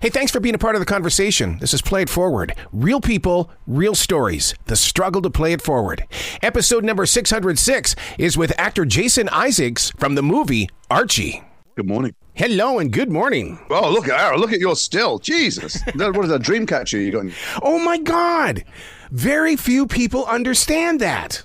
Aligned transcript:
Hey, 0.00 0.10
thanks 0.10 0.30
for 0.30 0.38
being 0.38 0.54
a 0.54 0.58
part 0.58 0.76
of 0.76 0.80
the 0.80 0.86
conversation. 0.86 1.58
This 1.58 1.74
is 1.74 1.82
Play 1.82 2.02
It 2.02 2.08
Forward. 2.08 2.54
Real 2.72 3.00
people, 3.00 3.50
real 3.66 3.96
stories. 3.96 4.54
The 4.66 4.76
struggle 4.76 5.20
to 5.22 5.28
play 5.28 5.52
it 5.52 5.60
forward. 5.60 6.04
Episode 6.40 6.84
number 6.84 7.04
606 7.04 7.96
is 8.16 8.38
with 8.38 8.56
actor 8.56 8.84
Jason 8.84 9.28
Isaacs 9.30 9.90
from 9.98 10.14
the 10.14 10.22
movie 10.22 10.68
Archie. 10.88 11.42
Good 11.74 11.88
morning. 11.88 12.14
Hello 12.34 12.78
and 12.78 12.92
good 12.92 13.10
morning. 13.10 13.58
Oh, 13.70 13.90
look 13.90 14.08
at. 14.08 14.38
Look 14.38 14.52
at 14.52 14.60
your 14.60 14.76
still. 14.76 15.18
Jesus. 15.18 15.82
What 15.96 16.24
is 16.24 16.30
that 16.30 16.42
dream 16.42 16.64
catcher 16.64 16.98
you 16.98 17.10
got? 17.10 17.26
Oh 17.60 17.80
my 17.80 17.98
God. 17.98 18.62
Very 19.10 19.56
few 19.56 19.88
people 19.88 20.24
understand 20.26 21.00
that. 21.00 21.44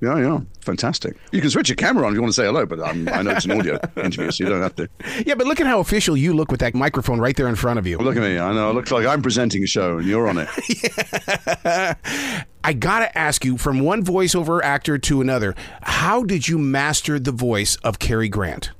Yeah, 0.00 0.18
yeah. 0.18 0.40
Fantastic. 0.60 1.16
You 1.32 1.40
can 1.40 1.50
switch 1.50 1.68
your 1.68 1.76
camera 1.76 2.06
on 2.06 2.12
if 2.12 2.16
you 2.16 2.20
want 2.22 2.32
to 2.32 2.40
say 2.40 2.44
hello, 2.46 2.66
but 2.66 2.78
um, 2.80 3.08
I 3.12 3.22
know 3.22 3.30
it's 3.30 3.44
an 3.46 3.52
audio 3.52 3.78
interview, 3.96 4.30
so 4.30 4.44
you 4.44 4.50
don't 4.50 4.62
have 4.62 4.76
to. 4.76 4.88
Yeah, 5.26 5.34
but 5.34 5.46
look 5.46 5.60
at 5.60 5.66
how 5.66 5.80
official 5.80 6.16
you 6.16 6.34
look 6.34 6.50
with 6.50 6.60
that 6.60 6.74
microphone 6.74 7.18
right 7.18 7.36
there 7.36 7.48
in 7.48 7.56
front 7.56 7.78
of 7.78 7.86
you. 7.86 7.98
Look 7.98 8.16
at 8.16 8.22
me. 8.22 8.38
I 8.38 8.52
know. 8.52 8.70
It 8.70 8.74
looks 8.74 8.90
like 8.90 9.06
I'm 9.06 9.22
presenting 9.22 9.62
a 9.64 9.66
show 9.66 9.98
and 9.98 10.06
you're 10.06 10.28
on 10.28 10.38
it. 10.38 10.48
I 12.64 12.72
gotta 12.74 13.16
ask 13.16 13.44
you, 13.44 13.56
from 13.56 13.80
one 13.80 14.04
voiceover 14.04 14.62
actor 14.62 14.98
to 14.98 15.20
another, 15.20 15.54
how 15.82 16.22
did 16.22 16.48
you 16.48 16.58
master 16.58 17.18
the 17.18 17.32
voice 17.32 17.76
of 17.76 17.98
Cary 17.98 18.28
Grant? 18.28 18.70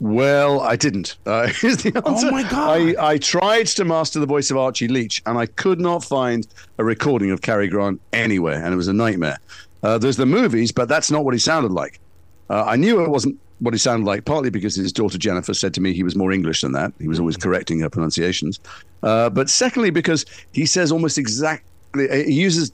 Well, 0.00 0.60
I 0.60 0.76
didn't. 0.76 1.16
Uh, 1.26 1.46
here's 1.60 1.78
the 1.78 1.94
answer. 1.94 2.28
Oh 2.28 2.30
my 2.30 2.42
God. 2.42 2.96
I, 2.98 3.12
I 3.12 3.18
tried 3.18 3.66
to 3.66 3.84
master 3.84 4.18
the 4.18 4.26
voice 4.26 4.50
of 4.50 4.56
Archie 4.56 4.88
Leach, 4.88 5.22
and 5.26 5.38
I 5.38 5.46
could 5.46 5.78
not 5.78 6.02
find 6.02 6.46
a 6.78 6.84
recording 6.84 7.30
of 7.30 7.42
Cary 7.42 7.68
Grant 7.68 8.00
anywhere, 8.12 8.64
and 8.64 8.72
it 8.72 8.76
was 8.76 8.88
a 8.88 8.92
nightmare. 8.92 9.38
Uh, 9.82 9.98
there's 9.98 10.16
the 10.16 10.26
movies, 10.26 10.72
but 10.72 10.88
that's 10.88 11.10
not 11.10 11.24
what 11.24 11.34
he 11.34 11.40
sounded 11.40 11.72
like. 11.72 12.00
Uh, 12.48 12.64
I 12.64 12.76
knew 12.76 13.04
it 13.04 13.10
wasn't 13.10 13.38
what 13.60 13.74
he 13.74 13.78
sounded 13.78 14.06
like, 14.06 14.24
partly 14.24 14.50
because 14.50 14.74
his 14.74 14.92
daughter 14.92 15.18
Jennifer 15.18 15.52
said 15.52 15.74
to 15.74 15.80
me 15.82 15.92
he 15.92 16.02
was 16.02 16.16
more 16.16 16.32
English 16.32 16.62
than 16.62 16.72
that. 16.72 16.92
He 16.98 17.06
was 17.06 17.20
always 17.20 17.36
correcting 17.36 17.80
her 17.80 17.90
pronunciations. 17.90 18.58
Uh, 19.02 19.28
but 19.30 19.50
secondly, 19.50 19.90
because 19.90 20.24
he 20.52 20.64
says 20.66 20.90
almost 20.90 21.18
exactly, 21.18 22.08
he 22.24 22.32
uses 22.32 22.72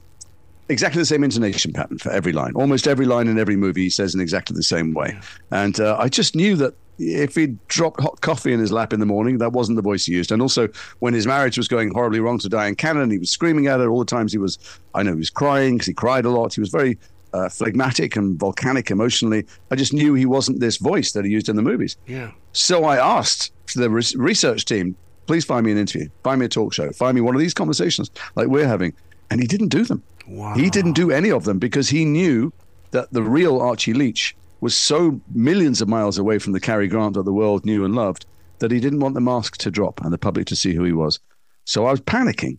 exactly 0.69 1.01
the 1.01 1.05
same 1.05 1.23
intonation 1.23 1.73
pattern 1.73 1.97
for 1.97 2.11
every 2.11 2.31
line. 2.31 2.53
Almost 2.55 2.87
every 2.87 3.05
line 3.05 3.27
in 3.27 3.37
every 3.37 3.57
movie 3.57 3.83
he 3.83 3.89
says 3.89 4.15
in 4.15 4.21
exactly 4.21 4.55
the 4.55 4.63
same 4.63 4.93
way. 4.93 5.17
And 5.51 5.79
uh, 5.79 5.97
I 5.99 6.07
just 6.07 6.35
knew 6.35 6.55
that 6.55 6.73
if 6.99 7.35
he 7.35 7.57
dropped 7.67 8.01
hot 8.01 8.21
coffee 8.21 8.53
in 8.53 8.59
his 8.59 8.71
lap 8.71 8.93
in 8.93 8.99
the 8.99 9.05
morning, 9.05 9.37
that 9.39 9.53
wasn't 9.53 9.75
the 9.75 9.81
voice 9.81 10.05
he 10.05 10.13
used. 10.13 10.31
And 10.31 10.41
also, 10.41 10.67
when 10.99 11.13
his 11.13 11.27
marriage 11.27 11.57
was 11.57 11.67
going 11.67 11.91
horribly 11.91 12.19
wrong 12.19 12.39
to 12.39 12.49
Dyan 12.49 12.77
Cannon, 12.77 13.11
he 13.11 13.17
was 13.17 13.29
screaming 13.29 13.67
at 13.67 13.79
her 13.79 13.89
all 13.89 13.99
the 13.99 14.05
times. 14.05 14.31
He 14.31 14.37
was, 14.37 14.57
I 14.93 15.03
know, 15.03 15.11
he 15.11 15.19
was 15.19 15.29
crying 15.29 15.75
because 15.75 15.87
he 15.87 15.93
cried 15.93 16.25
a 16.25 16.29
lot. 16.29 16.53
He 16.53 16.61
was 16.61 16.69
very 16.69 16.97
uh, 17.33 17.49
phlegmatic 17.49 18.15
and 18.15 18.39
volcanic 18.39 18.89
emotionally. 18.91 19.45
I 19.71 19.75
just 19.75 19.93
knew 19.93 20.13
he 20.13 20.25
wasn't 20.25 20.59
this 20.59 20.77
voice 20.77 21.11
that 21.11 21.25
he 21.25 21.31
used 21.31 21.49
in 21.49 21.55
the 21.55 21.61
movies. 21.61 21.97
Yeah. 22.07 22.31
So 22.53 22.85
I 22.85 22.97
asked 22.97 23.51
the 23.75 23.89
res- 23.89 24.15
research 24.15 24.65
team, 24.65 24.95
please 25.27 25.45
find 25.45 25.65
me 25.65 25.71
an 25.71 25.77
interview, 25.77 26.09
find 26.23 26.39
me 26.39 26.45
a 26.45 26.49
talk 26.49 26.73
show, 26.73 26.91
find 26.91 27.15
me 27.15 27.21
one 27.21 27.35
of 27.35 27.41
these 27.41 27.53
conversations 27.53 28.09
like 28.35 28.47
we're 28.47 28.67
having. 28.67 28.93
And 29.29 29.41
he 29.41 29.47
didn't 29.47 29.69
do 29.69 29.83
them. 29.83 30.01
Wow. 30.27 30.55
He 30.55 30.69
didn't 30.69 30.93
do 30.93 31.11
any 31.11 31.31
of 31.31 31.43
them 31.43 31.59
because 31.59 31.89
he 31.89 32.05
knew 32.05 32.53
that 32.91 33.11
the 33.11 33.21
real 33.21 33.59
Archie 33.59 33.93
Leach 33.93 34.35
was 34.61 34.75
so 34.75 35.19
millions 35.33 35.81
of 35.81 35.87
miles 35.87 36.17
away 36.17 36.39
from 36.39 36.53
the 36.53 36.59
Cary 36.59 36.87
Grant 36.87 37.13
that 37.13 37.23
the 37.23 37.33
world 37.33 37.65
knew 37.65 37.85
and 37.85 37.95
loved 37.95 38.25
that 38.59 38.71
he 38.71 38.79
didn't 38.79 38.99
want 38.99 39.13
the 39.13 39.21
mask 39.21 39.57
to 39.57 39.71
drop 39.71 40.01
and 40.01 40.11
the 40.11 40.17
public 40.17 40.47
to 40.47 40.55
see 40.55 40.73
who 40.73 40.83
he 40.83 40.93
was. 40.93 41.19
So 41.65 41.85
I 41.85 41.91
was 41.91 42.01
panicking, 42.01 42.57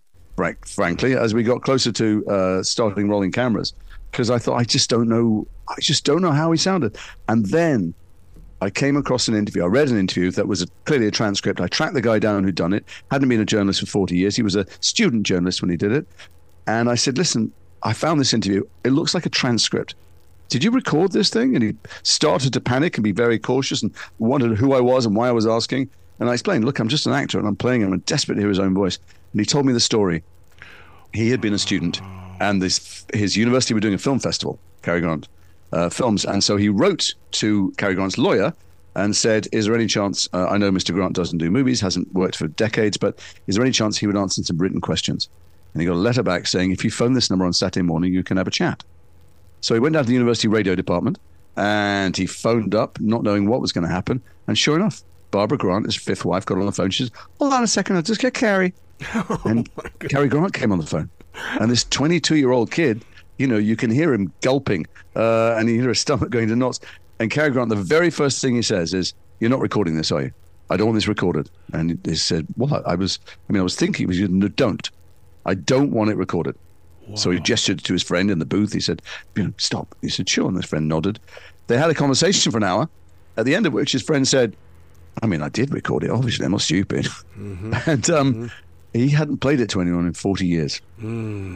frankly, 0.67 1.17
as 1.17 1.35
we 1.35 1.43
got 1.43 1.63
closer 1.63 1.91
to 1.93 2.27
uh, 2.27 2.63
starting 2.63 3.09
rolling 3.09 3.33
cameras 3.33 3.73
because 4.11 4.31
I 4.31 4.39
thought 4.39 4.57
I 4.57 4.65
just 4.65 4.89
don't 4.89 5.09
know, 5.09 5.47
I 5.69 5.75
just 5.81 6.05
don't 6.05 6.23
know 6.23 6.33
how 6.33 6.53
he 6.53 6.59
sounded. 6.59 6.97
And 7.29 7.47
then 7.47 7.95
I 8.61 8.71
came 8.71 8.97
across 8.97 9.29
an 9.29 9.35
interview. 9.35 9.63
I 9.63 9.67
read 9.67 9.89
an 9.89 9.99
interview 9.99 10.31
that 10.33 10.49
was 10.49 10.63
a, 10.63 10.67
clearly 10.85 11.07
a 11.07 11.11
transcript. 11.11 11.61
I 11.61 11.69
tracked 11.69 11.95
the 11.95 12.03
guy 12.03 12.19
down 12.19 12.45
who'd 12.45 12.55
done 12.55 12.73
it. 12.73 12.85
Hadn't 13.11 13.29
been 13.29 13.41
a 13.41 13.45
journalist 13.45 13.81
for 13.81 13.87
40 13.87 14.17
years. 14.17 14.35
He 14.37 14.43
was 14.43 14.57
a 14.57 14.67
student 14.81 15.25
journalist 15.25 15.63
when 15.63 15.71
he 15.71 15.77
did 15.77 15.93
it. 15.93 16.07
And 16.67 16.91
I 16.91 16.97
said, 16.97 17.19
listen, 17.19 17.53
I 17.83 17.93
found 17.93 18.21
this 18.21 18.35
interview. 18.35 18.67
It 18.85 18.91
looks 18.91 19.15
like 19.15 19.27
a 19.27 19.31
transcript. 19.31 19.95
Did 20.49 20.65
you 20.65 20.71
record 20.71 21.13
this 21.13 21.31
thing? 21.31 21.55
And 21.55 21.63
he 21.63 21.77
started 22.03 22.53
to 22.55 22.61
panic 22.61 22.97
and 22.97 23.05
be 23.05 23.13
very 23.13 23.39
cautious 23.39 23.83
and 23.83 23.95
wondered 24.19 24.57
who 24.57 24.73
I 24.73 24.81
was 24.81 25.05
and 25.05 25.15
why 25.15 25.29
I 25.29 25.33
was 25.33 25.47
asking. 25.47 25.91
And 26.21 26.29
I 26.29 26.33
explained, 26.33 26.65
look, 26.65 26.79
I'm 26.79 26.89
just 26.89 27.07
an 27.07 27.13
actor 27.13 27.39
and 27.39 27.47
I'm 27.47 27.57
playing 27.57 27.83
him. 27.83 27.93
I'm 27.93 28.01
desperate 28.01 28.37
to 28.37 28.41
hear 28.41 28.49
his 28.49 28.59
own 28.59 28.75
voice. 28.75 28.99
And 29.33 29.41
he 29.41 29.47
told 29.47 29.67
me 29.67 29.73
the 29.73 29.81
story. 29.81 30.23
He 31.13 31.31
had 31.31 31.41
been 31.41 31.55
a 31.55 31.59
student, 31.59 32.01
and 32.39 32.61
this 32.61 33.07
his 33.15 33.37
university 33.37 33.73
were 33.73 33.81
doing 33.81 33.95
a 33.95 33.99
film 33.99 34.19
festival, 34.19 34.59
Cary 34.83 35.01
Grant 35.01 35.27
uh, 35.73 35.89
films, 35.89 36.25
and 36.25 36.45
so 36.45 36.57
he 36.57 36.69
wrote 36.69 37.15
to 37.33 37.73
Cary 37.79 37.95
Grant's 37.95 38.19
lawyer 38.19 38.53
and 38.95 39.17
said, 39.17 39.49
"Is 39.53 39.65
there 39.65 39.75
any 39.75 39.87
chance? 39.87 40.29
Uh, 40.35 40.47
I 40.47 40.59
know 40.59 40.71
Mr. 40.71 40.93
Grant 40.93 41.15
doesn't 41.15 41.39
do 41.39 41.51
movies, 41.51 41.81
hasn't 41.81 42.13
worked 42.13 42.37
for 42.37 42.49
decades, 42.49 42.99
but 42.99 43.19
is 43.47 43.55
there 43.55 43.65
any 43.65 43.73
chance 43.73 43.97
he 43.97 44.07
would 44.07 44.17
answer 44.17 44.43
some 44.43 44.59
written 44.59 44.83
questions?" 44.83 45.29
And 45.73 45.81
he 45.81 45.87
got 45.87 45.95
a 45.95 46.07
letter 46.09 46.23
back 46.23 46.47
saying, 46.47 46.73
"If 46.73 46.85
you 46.85 46.91
phone 46.91 47.15
this 47.15 47.31
number 47.31 47.47
on 47.47 47.55
Saturday 47.55 47.85
morning, 47.85 48.13
you 48.13 48.23
can 48.23 48.37
have 48.37 48.49
a 48.49 48.51
chat." 48.51 48.85
So 49.61 49.75
he 49.75 49.81
went 49.81 49.95
down 49.95 50.05
to 50.05 50.09
the 50.09 50.15
university 50.15 50.49
radio 50.49 50.75
department 50.75 51.19
and 51.57 52.17
he 52.17 52.27
phoned 52.27 52.75
up, 52.75 53.01
not 53.01 53.23
knowing 53.23 53.49
what 53.49 53.61
was 53.61 53.73
going 53.73 53.87
to 53.87 53.93
happen. 53.93 54.23
And 54.47 54.57
sure 54.57 54.77
enough, 54.77 55.03
Barbara 55.31 55.59
Grant, 55.59 55.87
his 55.87 55.97
fifth 55.97 56.25
wife, 56.25 56.47
got 56.47 56.59
on 56.59 56.67
the 56.67 56.73
phone. 56.73 56.91
She 56.91 57.05
says, 57.05 57.13
"Hold 57.39 57.53
on 57.53 57.63
a 57.63 57.67
second, 57.67 57.97
I'll 57.97 58.03
just 58.03 58.21
get 58.21 58.35
Cary." 58.35 58.73
and 59.45 59.69
Cary 60.09 60.29
Grant 60.29 60.55
came 60.55 60.73
on 60.73 60.79
the 60.79 60.87
phone, 60.87 61.11
and 61.61 61.71
this 61.71 61.85
22-year-old 61.85 62.71
kid, 62.71 63.05
you 63.39 63.47
know, 63.47 63.57
you 63.57 63.77
can 63.77 63.91
hear 63.91 64.13
him 64.13 64.33
gulping, 64.41 64.87
uh, 65.15 65.55
and 65.57 65.69
you 65.69 65.81
hear 65.81 65.91
his 65.91 66.01
stomach 66.07 66.31
going 66.31 66.49
to 66.49 66.57
knots. 66.57 66.81
And 67.19 67.31
Cary 67.31 67.51
Grant, 67.51 67.69
the 67.69 67.77
very 67.77 68.11
first 68.11 68.41
thing 68.41 68.55
he 68.55 68.63
says 68.63 68.95
is, 68.95 69.13
"You're 69.41 69.51
not 69.51 69.61
recording 69.61 69.97
this, 69.97 70.13
are 70.13 70.23
you? 70.23 70.33
I 70.71 70.77
don't 70.77 70.87
want 70.87 70.97
this 70.97 71.09
recorded." 71.09 71.51
And 71.73 71.99
he 72.05 72.15
said, 72.15 72.47
"What?" 72.57 72.87
I 72.87 72.95
was, 72.95 73.19
I 73.49 73.53
mean, 73.53 73.61
I 73.61 73.65
was 73.65 73.77
thinking, 73.77 74.09
he 74.09 74.23
was, 74.23 74.31
"No, 74.31 74.49
don't. 74.49 74.89
I 75.45 75.55
don't 75.55 75.91
want 75.91 76.11
it 76.11 76.17
recorded." 76.17 76.57
So 77.15 77.31
he 77.31 77.41
gestured 77.41 77.83
to 77.85 77.93
his 77.93 78.03
friend 78.03 78.31
in 78.31 78.39
the 78.39 78.45
booth. 78.45 78.73
He 78.73 78.81
said, 78.81 79.03
you 79.35 79.45
know, 79.45 79.53
stop. 79.57 79.95
He 80.03 80.09
said, 80.09 80.29
sure. 80.29 80.47
And 80.49 80.57
his 80.57 80.67
friend 80.67 80.89
nodded. 80.89 81.19
They 81.67 81.77
had 81.77 81.91
a 81.91 81.95
conversation 81.95 82.53
for 82.53 82.59
an 82.59 82.65
hour, 82.65 82.89
at 83.37 83.45
the 83.45 83.55
end 83.55 83.67
of 83.67 83.73
which 83.73 83.93
his 83.93 84.03
friend 84.03 84.27
said, 84.27 84.57
I 85.23 85.27
mean, 85.27 85.43
I 85.43 85.49
did 85.49 85.73
record 85.73 86.05
it. 86.05 86.11
Obviously, 86.11 86.45
I'm 86.45 86.53
not 86.53 86.61
stupid. 86.61 87.09
And 87.87 88.09
um, 88.11 88.51
he 88.93 89.09
hadn't 89.09 89.39
played 89.39 89.61
it 89.61 89.69
to 89.71 89.81
anyone 89.81 90.07
in 90.07 90.13
40 90.13 90.47
years 90.47 90.81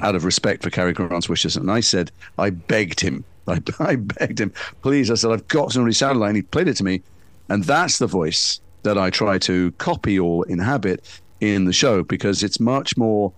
out 0.02 0.14
of 0.14 0.24
respect 0.24 0.62
for 0.62 0.70
Cary 0.70 0.92
Grant's 0.92 1.28
wishes. 1.28 1.56
And 1.56 1.70
I 1.70 1.80
said, 1.80 2.10
I 2.38 2.50
begged 2.50 3.00
him. 3.00 3.24
I, 3.48 3.60
I 3.80 3.96
begged 3.96 4.40
him, 4.40 4.52
please. 4.82 5.10
I 5.10 5.14
said, 5.14 5.32
I've 5.32 5.48
got 5.48 5.74
what 5.76 5.94
he. 5.94 6.04
And 6.04 6.36
he 6.36 6.42
played 6.42 6.68
it 6.68 6.76
to 6.76 6.84
me. 6.84 7.02
And 7.48 7.64
that's 7.64 7.98
the 7.98 8.06
voice 8.06 8.60
that 8.82 8.98
I 8.98 9.10
try 9.10 9.38
to 9.38 9.72
copy 9.72 10.18
or 10.18 10.46
inhabit 10.48 11.20
in 11.40 11.64
the 11.64 11.72
show 11.72 12.02
because 12.02 12.42
it's 12.42 12.60
much 12.60 12.96
more 12.96 13.32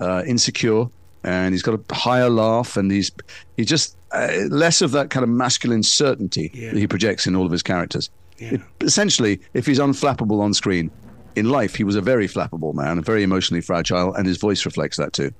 uh, 0.00 0.22
insecure 0.26 0.86
and 1.24 1.54
he's 1.54 1.62
got 1.62 1.78
a 1.90 1.94
higher 1.94 2.28
laugh 2.30 2.76
and 2.76 2.90
he's 2.90 3.10
he 3.56 3.64
just 3.64 3.96
uh, 4.12 4.28
less 4.50 4.82
of 4.82 4.90
that 4.92 5.10
kind 5.10 5.24
of 5.24 5.30
masculine 5.30 5.82
certainty 5.82 6.50
Yeah. 6.54 6.72
that 6.72 6.78
he 6.78 6.86
projects 6.86 7.26
in 7.26 7.34
all 7.36 7.46
of 7.46 7.52
his 7.52 7.62
characters. 7.62 8.10
It- 8.38 8.60
essentially, 8.80 9.40
if 9.54 9.66
he's 9.66 9.78
unflappable 9.78 10.40
on 10.40 10.52
screen, 10.54 10.90
in 11.36 11.48
life 11.48 11.74
he 11.74 11.84
was 11.84 11.96
a 11.96 12.00
very 12.00 12.28
flappable 12.28 12.74
man, 12.74 13.02
very 13.02 13.22
emotionally 13.22 13.60
fragile, 13.60 14.14
and 14.14 14.26
his 14.26 14.38
voice 14.38 14.64
reflects 14.64 14.96
that 14.96 15.12
too. 15.12 15.32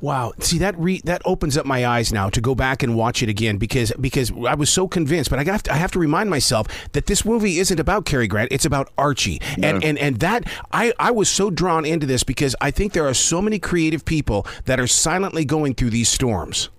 Wow. 0.00 0.32
See 0.38 0.58
that 0.58 0.78
re- 0.78 1.02
that 1.04 1.20
opens 1.24 1.56
up 1.56 1.66
my 1.66 1.86
eyes 1.86 2.12
now 2.12 2.30
to 2.30 2.40
go 2.40 2.54
back 2.54 2.82
and 2.82 2.96
watch 2.96 3.22
it 3.22 3.28
again 3.28 3.58
because 3.58 3.92
because 4.00 4.32
I 4.46 4.54
was 4.54 4.70
so 4.70 4.88
convinced, 4.88 5.30
but 5.30 5.38
I 5.38 5.44
have 5.44 5.62
to, 5.64 5.72
I 5.72 5.76
have 5.76 5.92
to 5.92 5.98
remind 5.98 6.30
myself 6.30 6.66
that 6.92 7.06
this 7.06 7.24
movie 7.24 7.58
isn't 7.58 7.78
about 7.78 8.06
Cary 8.06 8.26
Grant, 8.26 8.50
it's 8.50 8.64
about 8.64 8.90
Archie. 8.96 9.40
And 9.62 9.84
and 9.84 9.98
and 9.98 10.20
that 10.20 10.44
I 10.72 10.92
I 10.98 11.10
was 11.10 11.28
so 11.28 11.50
drawn 11.50 11.84
into 11.84 12.06
this 12.06 12.24
because 12.24 12.56
I 12.60 12.70
think 12.70 12.92
there 12.92 13.06
are 13.06 13.14
so 13.14 13.42
many 13.42 13.58
creative 13.58 14.04
people 14.04 14.46
that 14.64 14.80
are 14.80 14.86
silently 14.86 15.44
going 15.44 15.74
through 15.74 15.90
these 15.90 16.08
storms. 16.08 16.70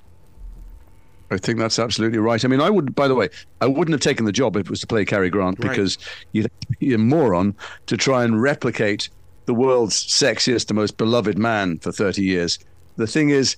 I 1.31 1.38
think 1.38 1.59
that's 1.59 1.80
absolutely 1.80 2.19
right. 2.19 2.44
I 2.44 2.47
mean, 2.50 2.59
I 2.59 2.69
would, 2.69 2.94
by 2.94 3.08
the 3.08 3.16
way, 3.16 3.30
I 3.62 3.66
wouldn't 3.66 3.94
have 3.94 4.02
taken 4.02 4.25
the 4.25 4.34
job 4.34 4.58
if 4.58 4.68
it 4.68 4.69
was 4.69 4.81
to 4.81 4.88
play 4.88 5.06
Cary 5.06 5.30
Grant 5.30 5.58
Right. 5.59 5.69
because 5.69 5.97
you'd 6.34 6.52
be 6.80 6.94
a 6.94 6.97
moron 6.97 7.56
to 7.88 7.96
try 7.96 8.25
and 8.25 8.42
replicate 8.42 9.09
the 9.46 9.53
world's 9.53 9.96
sexiest 9.96 10.70
and 10.70 10.76
most 10.76 10.97
beloved 10.97 11.38
man 11.38 11.79
for 11.79 11.91
30 11.91 12.22
years. 12.22 12.59
The 12.97 13.08
thing 13.08 13.29
is, 13.29 13.56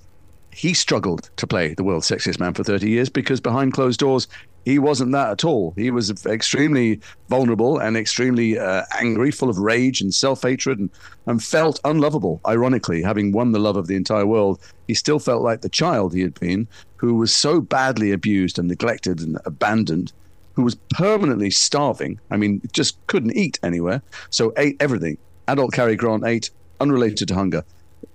he 0.52 0.72
struggled 0.72 1.28
to 1.36 1.46
play 1.48 1.74
the 1.74 1.82
world's 1.82 2.08
sexiest 2.08 2.38
man 2.38 2.54
for 2.54 2.62
30 2.62 2.88
years 2.88 3.08
because 3.10 3.40
behind 3.40 3.72
closed 3.72 3.98
doors, 3.98 4.28
he 4.64 4.78
wasn't 4.78 5.12
that 5.12 5.30
at 5.30 5.44
all. 5.44 5.74
He 5.76 5.90
was 5.90 6.10
extremely 6.26 7.00
vulnerable 7.28 7.78
and 7.78 7.96
extremely 7.96 8.58
uh, 8.58 8.84
angry, 8.98 9.30
full 9.30 9.50
of 9.50 9.58
rage 9.58 10.00
and 10.00 10.12
self 10.12 10.42
hatred, 10.42 10.78
and, 10.78 10.90
and 11.26 11.42
felt 11.42 11.80
unlovable. 11.84 12.40
Ironically, 12.46 13.02
having 13.02 13.32
won 13.32 13.52
the 13.52 13.58
love 13.58 13.76
of 13.76 13.86
the 13.86 13.96
entire 13.96 14.26
world, 14.26 14.60
he 14.88 14.94
still 14.94 15.18
felt 15.18 15.42
like 15.42 15.60
the 15.60 15.68
child 15.68 16.14
he 16.14 16.22
had 16.22 16.38
been, 16.40 16.66
who 16.96 17.14
was 17.14 17.34
so 17.34 17.60
badly 17.60 18.10
abused 18.12 18.58
and 18.58 18.68
neglected 18.68 19.20
and 19.20 19.38
abandoned, 19.44 20.12
who 20.54 20.62
was 20.62 20.76
permanently 20.94 21.50
starving. 21.50 22.18
I 22.30 22.36
mean, 22.36 22.62
just 22.72 23.04
couldn't 23.06 23.36
eat 23.36 23.58
anywhere. 23.62 24.02
So 24.30 24.52
ate 24.56 24.76
everything. 24.80 25.18
Adult 25.46 25.72
Cary 25.72 25.96
Grant 25.96 26.24
ate 26.24 26.50
unrelated 26.80 27.28
to 27.28 27.34
hunger. 27.34 27.64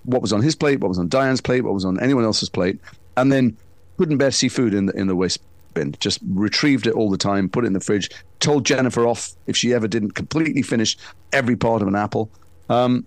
What 0.04 0.22
was 0.22 0.34
on 0.34 0.42
his 0.42 0.56
plate, 0.56 0.80
what 0.80 0.90
was 0.90 1.00
on 1.00 1.10
Dyan's 1.10 1.42
plate, 1.42 1.62
what 1.62 1.74
was 1.74 1.86
on 1.86 2.00
anyone 2.00 2.24
else's 2.24 2.50
plate, 2.50 2.80
and 3.18 3.32
then 3.32 3.56
couldn't 3.98 4.18
bear 4.18 4.30
to 4.30 4.36
see 4.36 4.48
food 4.48 4.74
in 4.74 4.86
the 4.86 4.94
in 4.94 5.08
the 5.08 5.16
waste 5.16 5.42
bin. 5.80 5.96
Just 6.00 6.20
retrieved 6.30 6.88
it 6.88 6.94
all 6.94 7.10
the 7.10 7.18
time, 7.18 7.50
put 7.50 7.64
it 7.64 7.68
in 7.68 7.74
the 7.74 7.80
fridge. 7.80 8.10
Told 8.40 8.66
Jennifer 8.66 9.06
off 9.08 9.32
if 9.48 9.56
she 9.58 9.74
ever 9.74 9.88
didn't 9.88 10.12
completely 10.12 10.62
finish 10.62 10.98
every 11.34 11.56
part 11.56 11.82
of 11.82 11.88
an 11.88 11.96
apple. 11.96 12.30
Um, 12.70 13.06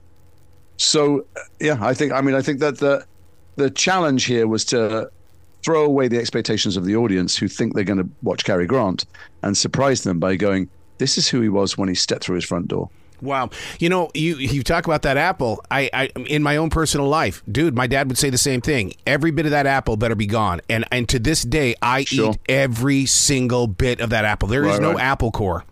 so 0.77 1.27
yeah, 1.61 1.79
I 1.81 1.95
think. 1.95 2.13
I 2.13 2.21
mean, 2.21 2.35
I 2.35 2.43
think 2.43 2.61
that 2.61 2.79
the 2.79 3.05
the 3.57 3.71
challenge 3.71 4.25
here 4.25 4.47
was 4.47 4.65
to 4.67 5.11
throw 5.63 5.85
away 5.85 6.09
the 6.09 6.19
expectations 6.19 6.77
of 6.77 6.85
the 6.85 6.97
audience 6.97 7.37
who 7.37 7.47
think 7.47 7.75
they're 7.75 7.85
going 7.85 7.99
to 7.99 8.09
watch 8.23 8.45
Cary 8.45 8.67
Grant 8.67 9.05
and 9.43 9.57
surprise 9.57 10.03
them 10.03 10.19
by 10.19 10.37
going, 10.37 10.69
"This 10.99 11.17
is 11.19 11.29
who 11.29 11.41
he 11.41 11.49
was 11.49 11.79
when 11.79 11.89
he 11.89 11.95
stepped 11.95 12.25
through 12.25 12.37
his 12.37 12.45
front 12.45 12.69
door." 12.69 12.91
Wow, 13.23 13.51
you 13.79 13.89
know, 13.89 14.11
you 14.15 14.37
you 14.37 14.65
talk 14.65 14.85
about 14.85 15.03
that 15.03 15.17
apple. 15.17 15.65
I, 15.71 15.89
I 15.93 16.07
in 16.27 16.43
my 16.43 16.57
own 16.57 16.71
personal 16.71 17.07
life, 17.07 17.41
dude, 17.51 17.75
my 17.77 17.87
dad 17.87 18.09
would 18.09 18.19
say 18.19 18.31
the 18.31 18.39
same 18.39 18.61
thing. 18.61 18.95
Every 19.07 19.31
bit 19.31 19.45
of 19.45 19.53
that 19.53 19.65
apple 19.65 19.97
better 19.97 20.17
be 20.17 20.27
gone. 20.27 20.61
And 20.69 20.85
and 20.91 21.09
to 21.09 21.21
this 21.21 21.43
day, 21.43 21.77
I 21.81 22.03
sure. 22.03 22.33
eat 22.33 22.39
every 22.49 23.07
single 23.07 23.69
bit 23.69 24.01
of 24.01 24.11
that 24.11 24.25
apple. 24.25 24.49
There 24.49 24.65
is 24.65 24.73
right, 24.73 24.83
no 24.83 24.95
right. 24.95 25.05
apple 25.05 25.31
core. 25.31 25.65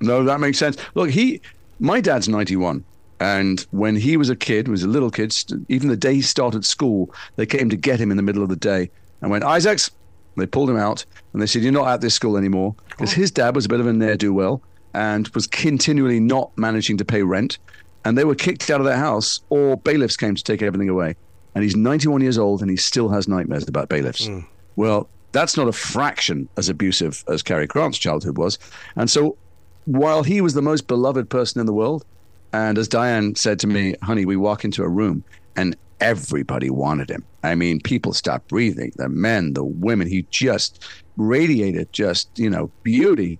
No, 0.00 0.24
that 0.24 0.40
makes 0.40 0.56
sense. 0.56 0.78
Look, 0.94 1.10
he, 1.10 1.42
my 1.78 2.00
dad's 2.00 2.26
ninety 2.26 2.56
one. 2.56 2.84
And 3.20 3.66
when 3.70 3.96
he 3.96 4.16
was 4.16 4.30
a 4.30 4.36
kid, 4.36 4.66
was 4.66 4.82
a 4.82 4.88
little 4.88 5.10
kid, 5.10 5.36
even 5.68 5.90
the 5.90 5.96
day 5.96 6.14
he 6.14 6.22
started 6.22 6.64
school, 6.64 7.14
they 7.36 7.44
came 7.44 7.68
to 7.68 7.76
get 7.76 8.00
him 8.00 8.10
in 8.10 8.16
the 8.16 8.22
middle 8.22 8.42
of 8.42 8.48
the 8.48 8.56
day 8.56 8.90
and 9.20 9.30
went, 9.30 9.44
Isaacs. 9.44 9.90
They 10.36 10.46
pulled 10.46 10.70
him 10.70 10.78
out 10.78 11.04
and 11.34 11.42
they 11.42 11.46
said, 11.46 11.60
You're 11.60 11.72
not 11.72 11.88
at 11.88 12.00
this 12.00 12.14
school 12.14 12.38
anymore. 12.38 12.74
Because 12.88 13.12
oh. 13.12 13.16
his 13.16 13.30
dad 13.30 13.54
was 13.54 13.66
a 13.66 13.68
bit 13.68 13.80
of 13.80 13.86
a 13.86 13.92
ne'er 13.92 14.16
do 14.16 14.32
well 14.32 14.62
and 14.94 15.28
was 15.28 15.46
continually 15.46 16.20
not 16.20 16.50
managing 16.56 16.96
to 16.98 17.04
pay 17.04 17.22
rent. 17.22 17.58
And 18.04 18.16
they 18.16 18.24
were 18.24 18.34
kicked 18.34 18.70
out 18.70 18.80
of 18.80 18.86
their 18.86 18.96
house 18.96 19.40
or 19.50 19.76
bailiffs 19.76 20.16
came 20.16 20.34
to 20.34 20.42
take 20.42 20.62
everything 20.62 20.88
away. 20.88 21.16
And 21.54 21.64
he's 21.64 21.76
91 21.76 22.22
years 22.22 22.38
old 22.38 22.62
and 22.62 22.70
he 22.70 22.76
still 22.76 23.08
has 23.08 23.28
nightmares 23.28 23.68
about 23.68 23.88
bailiffs. 23.88 24.26
Mm. 24.26 24.46
Well, 24.76 25.08
that's 25.32 25.56
not 25.56 25.68
a 25.68 25.72
fraction 25.72 26.48
as 26.56 26.68
abusive 26.68 27.24
as 27.28 27.42
Cary 27.42 27.66
Grant's 27.66 27.98
childhood 27.98 28.38
was. 28.38 28.58
And 28.96 29.10
so 29.10 29.36
while 29.84 30.22
he 30.22 30.40
was 30.40 30.54
the 30.54 30.62
most 30.62 30.86
beloved 30.86 31.28
person 31.28 31.60
in 31.60 31.66
the 31.66 31.72
world, 31.72 32.04
and 32.52 32.78
as 32.78 32.88
Dyan 32.88 33.36
said 33.36 33.58
to 33.60 33.66
me, 33.66 33.94
honey, 34.02 34.24
we 34.24 34.36
walk 34.36 34.64
into 34.64 34.82
a 34.82 34.88
room 34.88 35.24
and 35.56 35.76
everybody 36.00 36.70
wanted 36.70 37.10
him. 37.10 37.24
I 37.42 37.54
mean, 37.54 37.80
people 37.80 38.12
stopped 38.12 38.48
breathing. 38.48 38.92
The 38.96 39.08
men, 39.08 39.52
the 39.54 39.64
women. 39.64 40.08
He 40.08 40.26
just 40.30 40.84
radiated 41.16 41.92
just, 41.92 42.30
you 42.38 42.50
know, 42.50 42.70
beauty, 42.82 43.38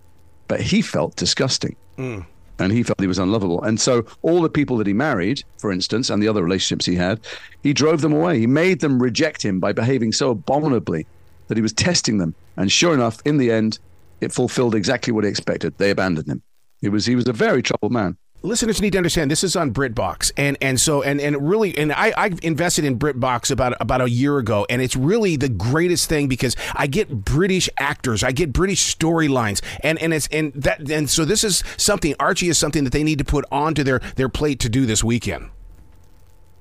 but 0.51 0.61
he 0.61 0.83
felt 0.83 1.15
disgusting. 1.15 1.77
Mm. 1.97 2.27
And 2.59 2.73
he 2.73 2.83
felt 2.83 3.01
he 3.01 3.07
was 3.07 3.21
unlovable. 3.21 3.63
And 3.63 3.81
so 3.81 4.05
all 4.23 4.43
the 4.43 4.51
people 4.51 4.77
that 4.79 4.87
he 4.89 4.93
married, 4.93 5.45
for 5.59 5.71
instance, 5.71 6.11
and 6.11 6.21
the 6.21 6.27
other 6.27 6.43
relationships 6.43 6.85
he 6.85 6.97
had, 6.97 7.21
he 7.63 7.73
drove 7.73 8.01
them 8.01 8.13
away. 8.13 8.41
He 8.41 8.49
made 8.49 8.81
them 8.81 9.01
reject 9.01 9.43
him 9.43 9.61
by 9.61 9.73
behaving 9.73 10.11
so 10.11 10.31
abominably 10.31 11.07
that 11.47 11.57
he 11.57 11.63
was 11.63 11.73
testing 11.73 12.19
them. 12.19 12.35
And 12.57 12.71
sure 12.71 12.93
enough, 12.93 13.23
in 13.25 13.37
the 13.37 13.53
end, 13.53 13.79
it 14.21 14.33
fulfilled 14.33 14.75
exactly 14.75 15.13
what 15.13 15.23
he 15.23 15.31
expected. 15.31 15.79
They 15.79 15.91
abandoned 15.91 16.27
him. 16.27 16.43
He 16.81 16.89
was 16.89 17.07
he 17.07 17.15
was 17.15 17.29
a 17.29 17.33
very 17.33 17.63
troubled 17.63 17.93
man 17.93 18.17
listeners 18.43 18.81
need 18.81 18.93
to 18.93 18.99
understand. 18.99 19.31
This 19.31 19.45
is 19.45 19.57
on 19.57 19.73
BritBox, 19.73 20.33
and 20.37 20.57
and 20.61 20.81
so 20.81 21.03
and 21.03 21.21
and 21.21 21.49
really, 21.49 21.77
and 21.77 21.93
I 21.93 22.13
I 22.17 22.31
invested 22.43 22.85
in 22.85 22.99
BritBox 22.99 23.51
about 23.51 23.75
about 23.81 24.01
a 24.01 24.09
year 24.09 24.39
ago, 24.39 24.67
and 24.71 24.81
it's 24.83 24.97
really 24.97 25.37
the 25.37 25.49
greatest 25.49 26.09
thing 26.09 26.29
because 26.29 26.57
I 26.75 26.87
get 26.87 27.25
British 27.25 27.69
actors, 27.79 28.23
I 28.23 28.33
get 28.33 28.53
British 28.53 28.95
storylines, 28.97 29.63
and 29.83 29.99
and 30.01 30.13
it's 30.15 30.29
and 30.29 30.53
that 30.55 30.91
and 30.91 31.09
so 31.09 31.25
this 31.25 31.45
is 31.45 31.63
something 31.77 32.15
Archie 32.19 32.49
is 32.49 32.59
something 32.59 32.85
that 32.85 32.93
they 32.93 33.05
need 33.05 33.19
to 33.19 33.25
put 33.25 33.45
onto 33.51 33.83
their 33.83 34.01
their 34.17 34.29
plate 34.29 34.61
to 34.61 34.69
do 34.69 34.87
this 34.87 35.05
weekend. 35.05 35.51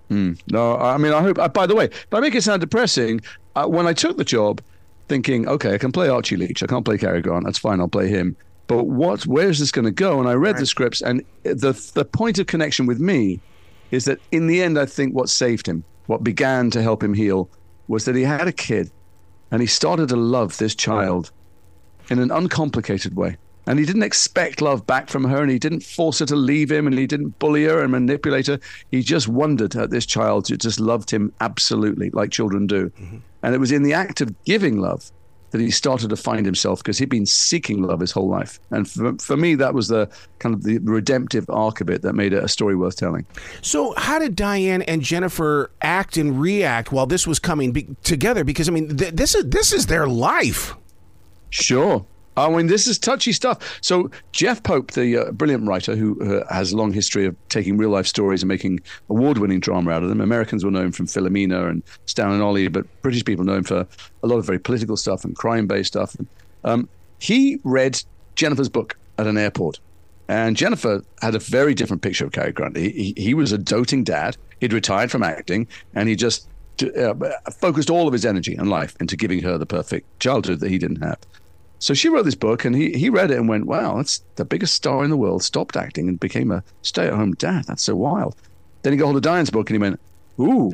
Mm, 0.10 0.40
no, 0.52 0.76
I 0.78 0.98
mean 0.98 1.14
I 1.14 1.22
hope. 1.22 1.38
Uh, 1.38 1.48
by 1.48 1.68
the 1.68 1.76
way, 1.76 1.86
if 1.86 2.14
I 2.14 2.20
make 2.20 2.36
it 2.36 2.44
sound 2.44 2.62
depressing, 2.62 3.22
uh, 3.56 3.68
when 3.68 3.88
I 3.88 3.94
took 3.94 4.18
the 4.18 4.26
job, 4.26 4.62
thinking, 5.08 5.48
okay, 5.48 5.76
I 5.76 5.78
can 5.78 5.92
play 5.92 6.10
Archie 6.10 6.36
Leach, 6.36 6.64
I 6.64 6.68
can't 6.68 6.84
play 6.84 6.98
Cary 6.98 7.22
Grant, 7.22 7.46
that's 7.46 7.60
fine, 7.60 7.80
I'll 7.80 7.88
play 7.88 8.08
him 8.08 8.36
but 8.70 8.86
what 8.86 9.26
where 9.26 9.50
is 9.50 9.60
this 9.60 9.72
going 9.72 9.84
to 9.84 9.92
go 9.92 10.20
and 10.20 10.30
i 10.30 10.34
read 10.34 10.54
right. 10.54 10.60
the 10.60 10.66
scripts 10.66 11.02
and 11.02 11.26
the 11.44 11.74
the 11.96 12.06
point 12.06 12.40
of 12.40 12.48
connection 12.48 12.86
with 12.86 13.02
me 13.02 13.42
is 13.92 14.06
that 14.06 14.20
in 14.32 14.48
the 14.48 14.62
end 14.62 14.80
i 14.80 14.86
think 14.86 15.14
what 15.14 15.28
saved 15.28 15.68
him 15.68 15.84
what 16.06 16.24
began 16.24 16.70
to 16.70 16.82
help 16.82 17.04
him 17.04 17.14
heal 17.14 17.50
was 17.90 18.06
that 18.06 18.16
he 18.16 18.24
had 18.24 18.48
a 18.48 18.54
kid 18.54 18.90
and 19.52 19.60
he 19.60 19.68
started 19.68 20.08
to 20.08 20.16
love 20.16 20.58
this 20.58 20.76
child 20.76 21.32
in 22.10 22.20
an 22.20 22.32
uncomplicated 22.32 23.16
way 23.16 23.36
and 23.66 23.78
he 23.78 23.86
didn't 23.86 24.04
expect 24.04 24.62
love 24.62 24.86
back 24.88 25.10
from 25.10 25.24
her 25.24 25.42
and 25.42 25.52
he 25.52 25.60
didn't 25.60 25.84
force 25.84 26.20
her 26.20 26.26
to 26.26 26.36
leave 26.36 26.72
him 26.72 26.88
and 26.88 26.98
he 26.98 27.06
didn't 27.06 27.38
bully 27.40 27.66
her 27.66 27.82
and 27.82 27.92
manipulate 27.92 28.48
her 28.48 28.60
he 28.92 29.02
just 29.02 29.28
wondered 29.28 29.76
at 29.76 29.90
this 29.90 30.06
child 30.06 30.48
who 30.48 30.56
just 30.56 30.80
loved 30.80 31.10
him 31.10 31.34
absolutely 31.42 32.10
like 32.12 32.32
children 32.32 32.68
do 32.68 32.90
mm-hmm. 32.90 33.18
and 33.44 33.56
it 33.56 33.60
was 33.60 33.72
in 33.72 33.84
the 33.84 33.94
act 33.94 34.22
of 34.22 34.44
giving 34.44 34.80
love 34.80 35.12
that 35.52 35.62
he 35.62 35.72
started 35.72 36.10
to 36.10 36.16
find 36.16 36.46
himself 36.46 36.80
because 36.80 36.98
he'd 36.98 37.10
been 37.10 37.26
seeking 37.26 37.82
love 37.82 38.00
his 38.00 38.12
whole 38.12 38.30
life. 38.30 38.60
And 38.72 38.90
for, 38.90 39.18
for 39.18 39.38
me, 39.38 39.56
that 39.56 39.74
was 39.74 39.88
the 39.88 40.10
kind 40.40 40.54
of 40.56 40.64
the 40.64 40.80
redemptive 40.80 41.50
arc 41.50 41.82
of 41.82 41.90
it 41.90 42.02
that 42.04 42.14
made 42.14 42.34
it 42.34 42.44
a 42.44 42.48
story 42.48 42.76
worth 42.76 42.96
telling. 42.96 43.26
So, 43.62 43.94
how 43.98 44.20
did 44.20 44.36
Dyan 44.36 44.84
and 44.88 45.02
Jennifer 45.02 45.72
act 45.82 46.18
and 46.18 46.40
react 46.40 46.92
while 46.92 47.06
this 47.06 47.26
was 47.26 47.40
coming 47.40 47.72
be- 47.72 47.88
together? 48.04 48.44
Because 48.44 48.70
I 48.70 48.72
mean, 48.72 48.98
th- 48.98 49.14
this 49.14 49.36
is 49.36 49.46
this 49.46 49.74
is 49.74 49.88
their 49.88 50.08
life. 50.08 50.76
Sure. 51.50 52.06
I 52.48 52.56
mean, 52.56 52.68
this 52.68 52.88
is 52.88 52.98
touchy 52.98 53.32
stuff. 53.32 53.80
So 53.82 54.10
Jeff 54.32 54.64
Pope, 54.64 54.92
the 54.92 55.18
uh, 55.18 55.32
brilliant 55.32 55.68
writer 55.68 55.96
who 55.96 56.20
uh, 56.22 56.54
has 56.54 56.72
a 56.72 56.78
long 56.78 56.94
history 56.94 57.26
of 57.26 57.36
taking 57.50 57.78
real 57.78 57.90
life 57.90 58.08
stories 58.08 58.42
and 58.44 58.48
making 58.48 58.80
award-winning 59.10 59.60
drama 59.60 59.92
out 59.92 60.04
of 60.04 60.10
them. 60.10 60.22
Americans 60.22 60.64
will 60.64 60.72
know 60.72 60.82
him 60.82 60.92
from 60.92 61.08
Philomena 61.08 61.70
and 61.70 61.84
Stan 62.06 62.32
and 62.32 62.42
Ollie, 62.42 62.68
but 62.68 62.86
British 63.02 63.26
people 63.26 63.46
know 63.46 63.56
him 63.56 63.64
for 63.64 63.88
a 64.24 64.28
lot 64.28 64.38
of 64.38 64.46
very 64.46 64.60
political 64.60 64.98
stuff 64.98 65.24
and 65.26 65.36
crime-based 65.36 65.88
stuff. 65.88 66.16
Um, 66.64 66.88
he 67.20 67.60
read 67.64 68.02
Jennifer's 68.36 68.70
book 68.70 68.98
at 69.18 69.28
an 69.28 69.38
airport, 69.38 69.80
and 70.28 70.56
Jennifer 70.56 71.04
had 71.22 71.36
a 71.36 71.40
very 71.40 71.74
different 71.74 72.02
picture 72.02 72.26
of 72.26 72.32
Cary 72.32 72.52
Grant. 72.52 72.78
He, 72.78 72.90
he, 72.90 73.14
he 73.18 73.34
was 73.34 73.52
a 73.52 73.58
doting 73.58 74.04
dad. 74.04 74.38
He'd 74.60 74.74
retired 74.74 75.12
from 75.12 75.24
acting, 75.24 75.68
and 75.94 76.08
he 76.08 76.16
just 76.16 76.48
uh, 76.98 77.14
focused 77.52 77.90
all 77.90 78.08
of 78.08 78.14
his 78.14 78.26
energy 78.26 78.56
and 78.56 78.70
life 78.70 78.96
into 79.02 79.18
giving 79.18 79.42
her 79.42 79.58
the 79.58 79.66
perfect 79.66 80.20
childhood 80.20 80.60
that 80.62 80.70
he 80.70 80.78
didn't 80.78 81.02
have. 81.02 81.18
So 81.80 81.94
she 81.94 82.10
wrote 82.10 82.26
this 82.26 82.36
book, 82.36 82.66
and 82.66 82.76
he 82.76 82.92
he 82.92 83.10
read 83.10 83.32
it 83.32 83.38
and 83.38 83.48
went, 83.48 83.66
"Wow, 83.66 83.98
that's 83.98 84.22
the 84.36 84.46
biggest 84.46 84.76
star 84.76 85.04
in 85.04 85.10
the 85.10 85.18
world. 85.18 85.44
Stopped 85.44 85.78
acting 85.78 86.08
and 86.08 86.20
became 86.20 86.52
a 86.52 86.64
stay-at-home 86.82 87.34
dad. 87.36 87.66
That's 87.66 87.84
so 87.84 87.96
wild." 87.96 88.36
Then 88.82 88.94
he 88.94 88.98
got 88.98 89.06
hold 89.06 89.18
of 89.18 89.24
Dyan's 89.24 89.50
book, 89.50 89.70
and 89.70 89.76
he 89.76 89.80
went, 89.80 90.00
"Ooh, 90.40 90.72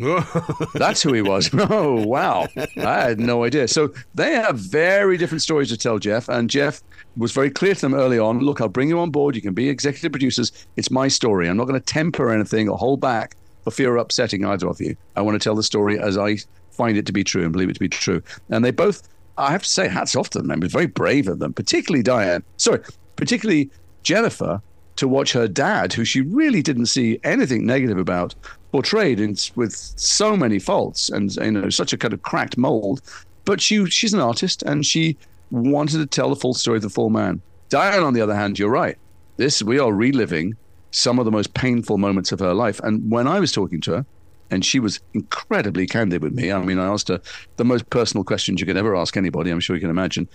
that's 0.73 1.01
who 1.01 1.13
he 1.13 1.21
was." 1.21 1.49
oh, 1.53 2.05
wow, 2.05 2.47
I 2.77 3.01
had 3.01 3.19
no 3.19 3.43
idea. 3.43 3.67
So 3.67 3.93
they 4.15 4.33
have 4.33 4.57
very 4.57 5.17
different 5.17 5.43
stories 5.43 5.69
to 5.69 5.77
tell, 5.77 5.99
Jeff. 5.99 6.27
And 6.27 6.49
Jeff 6.49 6.81
was 7.17 7.31
very 7.31 7.49
clear 7.49 7.75
to 7.75 7.81
them 7.81 7.93
early 7.93 8.19
on. 8.19 8.39
Look, 8.39 8.59
I'll 8.59 8.67
bring 8.67 8.89
you 8.89 8.99
on 8.99 9.11
board. 9.11 9.35
You 9.35 9.41
can 9.41 9.53
be 9.53 9.69
executive 9.69 10.11
producers. 10.11 10.51
It's 10.75 10.91
my 10.91 11.07
story. 11.07 11.47
I'm 11.47 11.57
not 11.57 11.67
going 11.67 11.79
to 11.79 11.85
temper 11.85 12.31
anything 12.31 12.67
or 12.67 12.77
hold 12.77 12.99
back 12.99 13.35
for 13.63 13.71
fear 13.71 13.95
of 13.95 14.01
upsetting 14.01 14.43
either 14.45 14.67
of 14.67 14.81
you. 14.81 14.95
I 15.15 15.21
want 15.21 15.39
to 15.39 15.43
tell 15.43 15.55
the 15.55 15.63
story 15.63 15.99
as 15.99 16.17
I 16.17 16.37
find 16.71 16.97
it 16.97 17.05
to 17.05 17.13
be 17.13 17.23
true 17.23 17.43
and 17.43 17.51
believe 17.51 17.69
it 17.69 17.73
to 17.73 17.79
be 17.79 17.89
true. 17.89 18.21
And 18.49 18.63
they 18.63 18.71
both 18.71 19.07
I 19.37 19.51
have 19.51 19.63
to 19.63 19.69
say, 19.69 19.87
hats 19.87 20.15
off 20.15 20.29
to 20.31 20.39
them. 20.39 20.51
It 20.51 20.61
was 20.61 20.71
very 20.71 20.87
brave 20.87 21.27
of 21.27 21.39
them, 21.39 21.53
particularly 21.53 22.03
Dyan. 22.03 22.43
Sorry, 22.57 22.79
particularly 23.15 23.69
Jennifer, 24.03 24.61
to 24.95 25.07
watch 25.07 25.33
her 25.33 25.47
dad, 25.47 25.93
who 25.93 26.05
she 26.05 26.21
really 26.21 26.61
didn't 26.61 26.85
see 26.85 27.19
anything 27.23 27.65
negative 27.65 27.97
about, 27.97 28.33
portrayed 28.71 29.19
in, 29.19 29.35
with 29.55 29.73
so 29.73 30.37
many 30.37 30.59
faults 30.59 31.09
and 31.09 31.35
you 31.35 31.51
know 31.51 31.69
such 31.69 31.93
a 31.93 31.97
kind 31.97 32.13
of 32.13 32.21
cracked 32.23 32.57
mold. 32.57 33.01
But 33.43 33.61
she 33.61 33.85
she's 33.87 34.13
an 34.13 34.19
artist, 34.19 34.63
and 34.63 34.85
she 34.85 35.17
wanted 35.51 35.97
to 35.97 36.05
tell 36.05 36.29
the 36.29 36.35
full 36.35 36.53
story 36.53 36.77
of 36.77 36.83
the 36.83 36.89
full 36.89 37.09
man. 37.09 37.41
Dyan, 37.69 38.03
on 38.03 38.13
the 38.13 38.21
other 38.21 38.35
hand, 38.35 38.57
you're 38.57 38.69
right. 38.69 38.97
This 39.37 39.61
we 39.61 39.79
are 39.79 39.91
reliving 39.91 40.55
some 40.91 41.19
of 41.19 41.25
the 41.25 41.31
most 41.31 41.53
painful 41.53 41.97
moments 41.97 42.31
of 42.31 42.39
her 42.39 42.53
life. 42.53 42.79
And 42.79 43.11
when 43.11 43.27
I 43.27 43.39
was 43.39 43.51
talking 43.51 43.81
to 43.81 43.91
her, 43.91 44.05
and 44.51 44.63
she 44.65 44.79
was 44.79 44.99
incredibly 45.13 45.87
candid 45.87 46.21
with 46.21 46.33
me. 46.33 46.51
I 46.51 46.61
mean, 46.63 46.79
I 46.79 46.85
asked 46.85 47.07
her 47.07 47.21
the 47.57 47.65
most 47.65 47.89
personal 47.89 48.23
questions 48.23 48.59
you 48.59 48.65
could 48.65 48.77
ever 48.77 48.95
ask 48.95 49.17
anybody. 49.17 49.51
I'm 49.51 49.59
sure 49.59 49.75
you 49.75 49.81
can 49.81 49.89
imagine. 49.89 50.27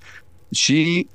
She, 0.53 1.09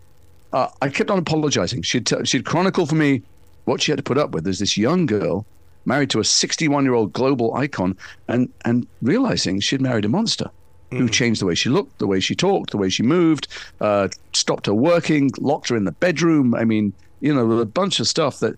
uh, 0.53 0.69
I 0.81 0.89
kept 0.89 1.09
on 1.09 1.19
apologizing. 1.19 1.81
She'd 1.81 2.05
t- 2.05 2.23
she'd 2.25 2.45
chronicle 2.45 2.85
for 2.85 2.95
me 2.95 3.21
what 3.65 3.81
she 3.81 3.91
had 3.91 3.97
to 3.97 4.03
put 4.03 4.17
up 4.17 4.31
with. 4.31 4.43
There's 4.43 4.59
this 4.59 4.77
young 4.77 5.05
girl 5.05 5.45
married 5.85 6.09
to 6.11 6.19
a 6.19 6.23
61 6.23 6.83
year 6.83 6.93
old 6.93 7.13
global 7.13 7.53
icon, 7.55 7.97
and 8.27 8.51
and 8.63 8.87
realizing 9.01 9.59
she'd 9.59 9.81
married 9.81 10.05
a 10.05 10.09
monster. 10.09 10.49
Mm. 10.91 10.99
Who 10.99 11.09
changed 11.09 11.41
the 11.41 11.47
way 11.47 11.55
she 11.55 11.69
looked, 11.69 11.97
the 11.97 12.07
way 12.07 12.19
she 12.19 12.35
talked, 12.35 12.69
the 12.69 12.77
way 12.77 12.89
she 12.89 13.01
moved, 13.01 13.47
uh, 13.81 14.07
stopped 14.33 14.67
her 14.67 14.73
working, 14.73 15.31
locked 15.39 15.69
her 15.69 15.75
in 15.75 15.83
the 15.83 15.91
bedroom. 15.91 16.53
I 16.53 16.63
mean, 16.63 16.93
you 17.21 17.33
know, 17.33 17.51
a 17.53 17.65
bunch 17.65 17.99
of 17.99 18.07
stuff 18.07 18.39
that 18.39 18.55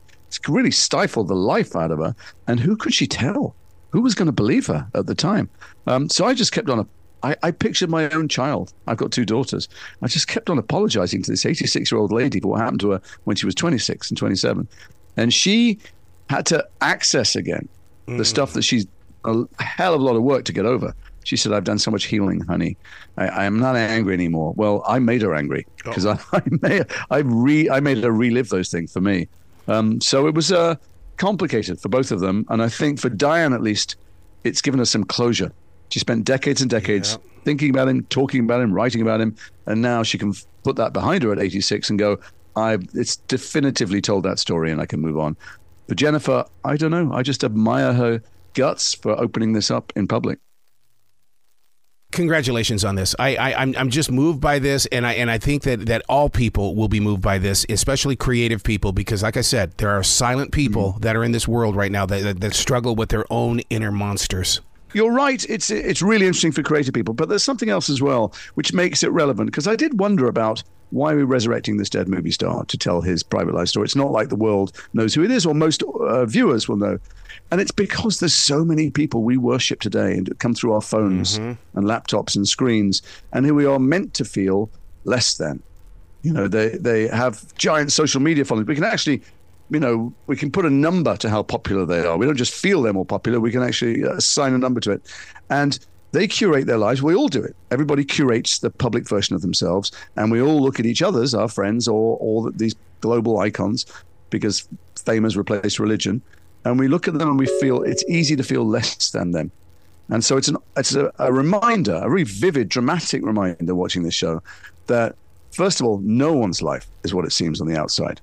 really 0.48 0.72
stifled 0.72 1.30
the 1.30 1.36
life 1.36 1.76
out 1.76 1.90
of 1.90 2.00
her. 2.00 2.14
And 2.48 2.60
who 2.60 2.76
could 2.76 2.94
she 2.94 3.08
tell? 3.08 3.56
Who 3.92 4.02
was 4.02 4.16
going 4.16 4.28
to 4.28 4.32
believe 4.32 4.68
her 4.68 4.88
at 4.94 5.08
the 5.08 5.16
time? 5.16 5.50
Um, 5.86 6.10
so 6.10 6.26
I 6.26 6.34
just 6.34 6.52
kept 6.52 6.70
on. 6.70 6.80
A, 6.80 6.88
I, 7.24 7.36
I 7.44 7.52
pictured 7.52 7.90
my 7.90 8.10
own 8.10 8.28
child. 8.28 8.74
I've 8.86 8.98
got 8.98 9.12
two 9.12 9.26
daughters. 9.26 9.68
I 10.02 10.08
just 10.08 10.28
kept 10.28 10.50
on 10.50 10.58
apologizing 10.58 11.24
to 11.24 11.32
this 11.32 11.46
86 11.46 11.92
year 11.92 12.00
old 12.00 12.12
lady 12.12 12.40
for 12.40 12.50
what 12.50 12.60
happened 12.60 12.82
to 12.82 12.92
her 12.92 13.02
when 13.24 13.36
she 13.36 13.46
was 13.46 13.56
26 13.56 14.12
and 14.12 14.18
27. 14.18 14.68
And 15.18 15.34
she 15.34 15.80
had 16.30 16.46
to 16.48 16.68
access 16.82 17.36
again 17.36 17.68
the 18.06 18.14
mm. 18.14 18.26
stuff 18.26 18.54
that 18.54 18.62
she's 18.62 18.86
a 19.26 19.46
hell 19.60 19.94
of 19.94 20.02
a 20.02 20.04
lot 20.04 20.16
of 20.16 20.24
work 20.24 20.46
to 20.46 20.54
get 20.54 20.66
over. 20.66 20.94
She 21.24 21.36
said, 21.36 21.52
"I've 21.52 21.66
done 21.66 21.80
so 21.80 21.92
much 21.92 22.06
healing, 22.06 22.40
honey. 22.42 22.78
I, 23.18 23.28
I 23.28 23.46
am 23.46 23.60
not 23.60 23.76
angry 23.76 24.14
anymore." 24.14 24.54
Well, 24.56 24.82
I 24.88 25.00
made 25.00 25.22
her 25.24 25.36
angry 25.36 25.66
because 25.84 26.06
oh. 26.06 26.18
I, 26.32 26.38
I 26.38 26.42
made 26.62 26.86
I 27.12 27.18
re 27.18 27.70
I 27.70 27.82
made 27.82 27.98
her 28.04 28.12
relive 28.12 28.50
those 28.50 28.70
things 28.70 28.94
for 28.94 29.02
me. 29.02 29.28
Um, 29.68 30.00
so 30.00 30.28
it 30.28 30.34
was 30.34 30.52
uh, 30.54 30.76
complicated 31.18 31.80
for 31.80 31.90
both 31.90 32.12
of 32.12 32.20
them, 32.20 32.46
and 32.50 32.62
I 32.62 32.70
think 32.70 33.00
for 33.00 33.10
Dyan 33.10 33.54
at 33.54 33.62
least, 33.62 33.96
it's 34.44 34.62
given 34.62 34.80
us 34.80 34.90
some 34.90 35.04
closure. 35.04 35.52
She 35.90 36.00
spent 36.00 36.26
decades 36.26 36.62
and 36.62 36.70
decades 36.70 37.14
yeah. 37.14 37.42
thinking 37.44 37.70
about 37.70 37.88
him, 37.88 38.04
talking 38.06 38.44
about 38.44 38.62
him, 38.62 38.74
writing 38.74 39.02
about 39.02 39.22
him, 39.22 39.36
and 39.66 39.82
now 39.82 40.04
she 40.04 40.18
can 40.18 40.34
put 40.64 40.76
that 40.76 40.94
behind 40.94 41.24
her 41.24 41.32
at 41.32 41.40
86 41.40 41.90
and 41.90 42.00
go, 42.00 42.20
I 42.56 42.78
it's 42.94 43.18
definitively 43.18 44.02
told 44.02 44.24
that 44.24 44.40
story 44.40 44.72
and 44.72 44.82
I 44.82 44.86
can 44.86 45.00
move 45.00 45.18
on. 45.18 45.38
But 45.88 45.98
Jennifer, 45.98 46.46
I 46.66 46.76
don't 46.76 46.92
know. 46.92 47.14
I 47.14 47.22
just 47.22 47.44
admire 47.44 47.94
her 47.94 48.22
guts 48.54 48.94
for 48.96 49.12
opening 49.20 49.54
this 49.54 49.72
up 49.72 49.94
in 49.96 50.08
public 50.08 50.40
congratulations 52.12 52.84
on 52.86 52.96
this. 52.96 53.16
I, 53.20 53.36
I 53.36 53.50
am 53.50 53.60
I'm, 53.60 53.76
I'm 53.78 53.90
just 53.90 54.12
moved 54.12 54.42
by 54.42 54.60
this, 54.60 54.86
and 54.88 55.06
I 55.06 55.14
and 55.14 55.30
I 55.30 55.38
think 55.38 55.64
that 55.64 55.86
that 55.88 56.04
all 56.10 56.30
people 56.30 56.76
will 56.76 56.88
be 56.88 57.00
moved 57.00 57.22
by 57.22 57.38
this, 57.38 57.66
especially 57.70 58.16
creative 58.16 58.64
people, 58.64 58.92
because 58.92 59.24
like 59.24 59.38
I 59.38 59.42
said, 59.42 59.74
there 59.78 59.90
are 59.90 60.04
silent 60.04 60.52
people 60.52 60.94
mm-hmm. 60.94 61.02
that 61.02 61.16
are 61.16 61.24
in 61.24 61.32
this 61.32 61.48
world 61.48 61.76
right 61.76 61.92
now 61.92 62.06
that, 62.06 62.24
that, 62.24 62.42
that 62.42 62.54
struggle 62.54 62.96
with 62.96 63.10
their 63.10 63.26
own 63.30 63.60
inner 63.70 63.92
monsters. 63.92 64.62
You're 64.94 65.12
right. 65.12 65.46
It's 65.50 65.70
it's 65.70 66.02
really 66.02 66.26
interesting 66.26 66.52
for 66.52 66.64
creative 66.64 66.94
people, 66.94 67.14
but 67.14 67.30
there's 67.30 67.44
something 67.44 67.70
else 67.70 67.90
as 67.90 68.02
well 68.02 68.34
which 68.56 68.74
makes 68.74 69.04
it 69.04 69.12
relevant 69.12 69.52
because 69.52 69.68
I 69.68 69.76
did 69.76 70.00
wonder 70.00 70.28
about 70.28 70.64
why 70.92 71.14
are 71.14 71.18
we're 71.18 71.26
resurrecting 71.26 71.78
this 71.78 71.90
dead 71.90 72.08
movie 72.08 72.32
star 72.32 72.64
to 72.66 72.78
tell 72.78 73.02
his 73.02 73.24
private 73.24 73.54
life 73.54 73.68
story. 73.68 73.86
It's 73.86 73.96
not 73.96 74.12
like 74.12 74.30
the 74.30 74.36
world 74.36 74.72
knows 74.94 75.14
who 75.14 75.24
it 75.24 75.32
is, 75.32 75.46
or 75.46 75.54
most 75.54 75.84
uh, 75.84 76.26
viewers 76.26 76.68
will 76.68 76.78
know. 76.78 77.00
And 77.52 77.62
it's 77.62 77.72
because 77.72 78.20
there's 78.20 78.34
so 78.34 78.64
many 78.64 78.90
people 78.90 79.24
we 79.24 79.38
worship 79.38 79.80
today 79.80 80.14
and 80.14 80.38
come 80.40 80.54
through 80.54 80.74
our 80.74 80.82
phones 80.82 81.40
mm-hmm. 81.40 81.78
and 81.78 81.88
laptops 81.88 82.36
and 82.36 82.48
screens, 82.48 83.02
and 83.34 83.46
who 83.46 83.56
we 83.56 83.66
are 83.66 83.80
meant 83.80 84.14
to 84.16 84.26
feel 84.26 84.70
less 85.04 85.38
than. 85.38 85.62
You 86.24 86.34
know, 86.34 86.48
they, 86.48 86.70
they 86.70 87.08
have 87.08 87.56
giant 87.56 87.92
social 87.92 88.22
media 88.22 88.44
followings. 88.44 88.68
We 88.68 88.76
can 88.76 88.84
actually, 88.84 89.22
you 89.70 89.80
know, 89.80 90.14
we 90.28 90.36
can 90.36 90.52
put 90.52 90.66
a 90.66 90.70
number 90.70 91.16
to 91.18 91.30
how 91.30 91.44
popular 91.44 91.86
they 91.86 92.06
are. 92.06 92.18
We 92.18 92.26
don't 92.26 92.38
just 92.38 92.54
feel 92.54 92.82
they're 92.82 92.94
more 92.94 93.06
popular, 93.06 93.40
we 93.40 93.52
can 93.52 93.64
actually 93.64 94.02
assign 94.02 94.54
a 94.54 94.58
number 94.58 94.80
to 94.82 94.92
it. 94.92 95.02
And 95.50 95.80
they 96.12 96.28
curate 96.28 96.68
their 96.68 96.78
lives. 96.78 97.04
We 97.04 97.16
all 97.16 97.28
do 97.28 97.44
it. 97.44 97.56
Everybody 97.72 98.04
curates 98.04 98.60
the 98.60 98.70
public 98.70 99.08
version 99.08 99.36
of 99.36 99.42
themselves, 99.42 99.92
and 100.16 100.32
we 100.32 100.42
all 100.42 100.62
look 100.62 100.80
at 100.80 100.86
each 100.86 101.02
other's, 101.02 101.34
our 101.34 101.50
friends, 101.50 101.88
or 101.88 102.18
all 102.18 102.50
these 102.52 102.76
global 103.02 103.40
icons, 103.40 103.86
because 104.30 104.68
fame 104.96 105.24
has 105.24 105.38
replaced 105.38 105.80
religion 105.80 106.22
and 106.68 106.80
we 106.80 106.88
look 106.88 107.08
at 107.08 107.14
them 107.14 107.30
and 107.30 107.40
we 107.40 107.46
feel 107.62 107.82
it's 107.84 108.04
easy 108.10 108.36
to 108.36 108.44
feel 108.44 108.66
less 108.66 109.10
than 109.12 109.32
them. 109.32 109.52
And 110.10 110.24
so 110.24 110.38
it's 110.38 110.48
an 110.48 110.58
it's 110.76 110.96
a, 110.96 111.12
a 111.20 111.32
reminder, 111.32 111.96
a 111.96 112.10
really 112.10 112.24
vivid, 112.24 112.70
dramatic 112.70 113.26
reminder 113.26 113.76
watching 113.76 114.04
this 114.04 114.14
show 114.14 114.42
that 114.88 115.16
first 115.52 115.80
of 115.80 115.86
all, 115.86 116.00
no 116.00 116.34
one's 116.34 116.62
life 116.62 116.88
is 117.04 117.14
what 117.14 117.26
it 117.26 117.32
seems 117.32 117.60
on 117.60 117.68
the 117.68 117.78
outside. 117.78 118.22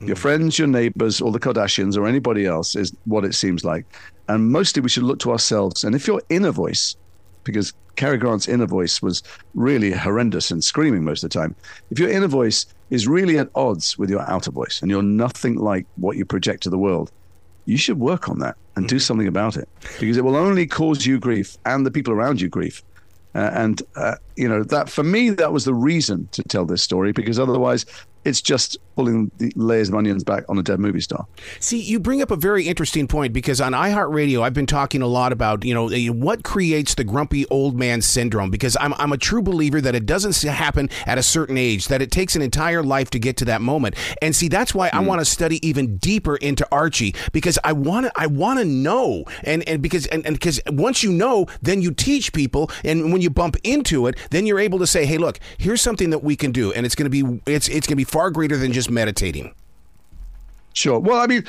Mm. 0.00 0.08
Your 0.08 0.16
friends, 0.16 0.58
your 0.58 0.68
neighbors, 0.68 1.20
or 1.20 1.30
the 1.30 1.38
Kardashians, 1.40 1.96
or 1.96 2.06
anybody 2.06 2.46
else 2.46 2.74
is 2.74 2.92
what 3.04 3.24
it 3.24 3.34
seems 3.34 3.64
like. 3.64 3.84
And 4.28 4.50
mostly 4.50 4.82
we 4.82 4.88
should 4.88 5.04
look 5.04 5.18
to 5.20 5.32
ourselves. 5.32 5.84
And 5.84 5.94
if 5.94 6.06
your 6.06 6.22
inner 6.30 6.52
voice, 6.52 6.96
because 7.44 7.72
Cary 7.96 8.18
Grant's 8.18 8.48
inner 8.48 8.66
voice 8.66 9.02
was 9.02 9.22
really 9.54 9.92
horrendous 9.92 10.50
and 10.50 10.64
screaming 10.64 11.04
most 11.04 11.22
of 11.22 11.30
the 11.30 11.38
time, 11.38 11.54
if 11.90 11.98
your 11.98 12.10
inner 12.10 12.28
voice 12.28 12.66
is 12.90 13.06
really 13.06 13.38
at 13.38 13.50
odds 13.54 13.98
with 13.98 14.10
your 14.10 14.22
outer 14.30 14.50
voice 14.50 14.80
and 14.80 14.90
you're 14.90 15.02
nothing 15.02 15.56
like 15.56 15.86
what 15.96 16.16
you 16.16 16.24
project 16.24 16.62
to 16.62 16.70
the 16.70 16.78
world, 16.78 17.10
you 17.66 17.76
should 17.76 17.98
work 17.98 18.28
on 18.28 18.38
that 18.38 18.56
and 18.76 18.88
do 18.88 18.96
mm-hmm. 18.96 19.00
something 19.00 19.28
about 19.28 19.56
it 19.56 19.68
because 19.98 20.16
it 20.16 20.24
will 20.24 20.36
only 20.36 20.66
cause 20.66 21.06
you 21.06 21.18
grief 21.18 21.56
and 21.66 21.84
the 21.84 21.90
people 21.90 22.12
around 22.12 22.40
you 22.40 22.48
grief. 22.48 22.82
Uh, 23.34 23.50
and 23.54 23.82
uh, 23.94 24.16
you 24.34 24.48
know 24.48 24.64
that 24.64 24.90
for 24.90 25.04
me 25.04 25.30
that 25.30 25.52
was 25.52 25.64
the 25.64 25.74
reason 25.74 26.28
to 26.32 26.42
tell 26.42 26.64
this 26.64 26.82
story 26.82 27.12
because 27.12 27.38
otherwise 27.38 27.86
it's 28.24 28.40
just 28.40 28.76
pulling 29.00 29.30
the 29.38 29.50
layers 29.56 29.88
of 29.88 29.94
onions 29.94 30.22
back 30.22 30.44
on 30.50 30.58
a 30.58 30.62
dead 30.62 30.78
movie 30.78 31.00
star. 31.00 31.26
See, 31.58 31.80
you 31.80 31.98
bring 31.98 32.20
up 32.20 32.30
a 32.30 32.36
very 32.36 32.68
interesting 32.68 33.08
point 33.08 33.32
because 33.32 33.58
on 33.58 33.72
iHeartRadio, 33.72 34.42
I've 34.42 34.52
been 34.52 34.66
talking 34.66 35.00
a 35.00 35.06
lot 35.06 35.32
about 35.32 35.64
you 35.64 35.72
know 35.72 35.88
what 36.12 36.44
creates 36.44 36.94
the 36.94 37.04
grumpy 37.04 37.46
old 37.46 37.78
man 37.78 38.02
syndrome. 38.02 38.50
Because 38.50 38.76
I'm 38.78 38.92
I'm 38.94 39.12
a 39.12 39.16
true 39.16 39.40
believer 39.42 39.80
that 39.80 39.94
it 39.94 40.04
doesn't 40.04 40.40
happen 40.42 40.90
at 41.06 41.16
a 41.16 41.22
certain 41.22 41.56
age; 41.56 41.88
that 41.88 42.02
it 42.02 42.10
takes 42.10 42.36
an 42.36 42.42
entire 42.42 42.82
life 42.82 43.08
to 43.10 43.18
get 43.18 43.38
to 43.38 43.46
that 43.46 43.62
moment. 43.62 43.94
And 44.20 44.36
see, 44.36 44.48
that's 44.48 44.74
why 44.74 44.90
mm. 44.90 44.94
I 44.94 44.98
hmm. 44.98 45.06
want 45.06 45.20
to 45.20 45.24
study 45.24 45.66
even 45.66 45.96
deeper 45.96 46.36
into 46.36 46.66
Archie 46.70 47.14
because 47.32 47.58
I 47.64 47.72
want 47.72 48.06
to 48.06 48.12
I 48.16 48.26
want 48.26 48.58
to 48.58 48.66
know 48.66 49.24
and 49.44 49.66
and 49.66 49.80
because 49.80 50.06
and 50.08 50.24
because 50.24 50.60
once 50.68 51.02
you 51.02 51.10
know, 51.10 51.46
then 51.62 51.80
you 51.80 51.92
teach 51.92 52.32
people, 52.34 52.70
and 52.84 53.12
when 53.12 53.22
you 53.22 53.30
bump 53.30 53.56
into 53.64 54.06
it, 54.06 54.16
then 54.30 54.44
you're 54.46 54.60
able 54.60 54.78
to 54.78 54.86
say, 54.86 55.06
hey, 55.06 55.16
look, 55.16 55.40
here's 55.56 55.80
something 55.80 56.10
that 56.10 56.22
we 56.22 56.36
can 56.36 56.52
do, 56.52 56.72
and 56.72 56.84
it's 56.84 56.94
going 56.94 57.10
to 57.10 57.24
be 57.24 57.40
it's 57.46 57.68
it's 57.68 57.86
going 57.86 57.94
to 57.94 57.96
be 57.96 58.04
far 58.04 58.30
greater 58.30 58.56
than 58.56 58.72
just 58.72 58.89
meditating. 58.90 59.54
Sure. 60.74 60.98
Well, 60.98 61.20
I 61.20 61.26
mean, 61.26 61.44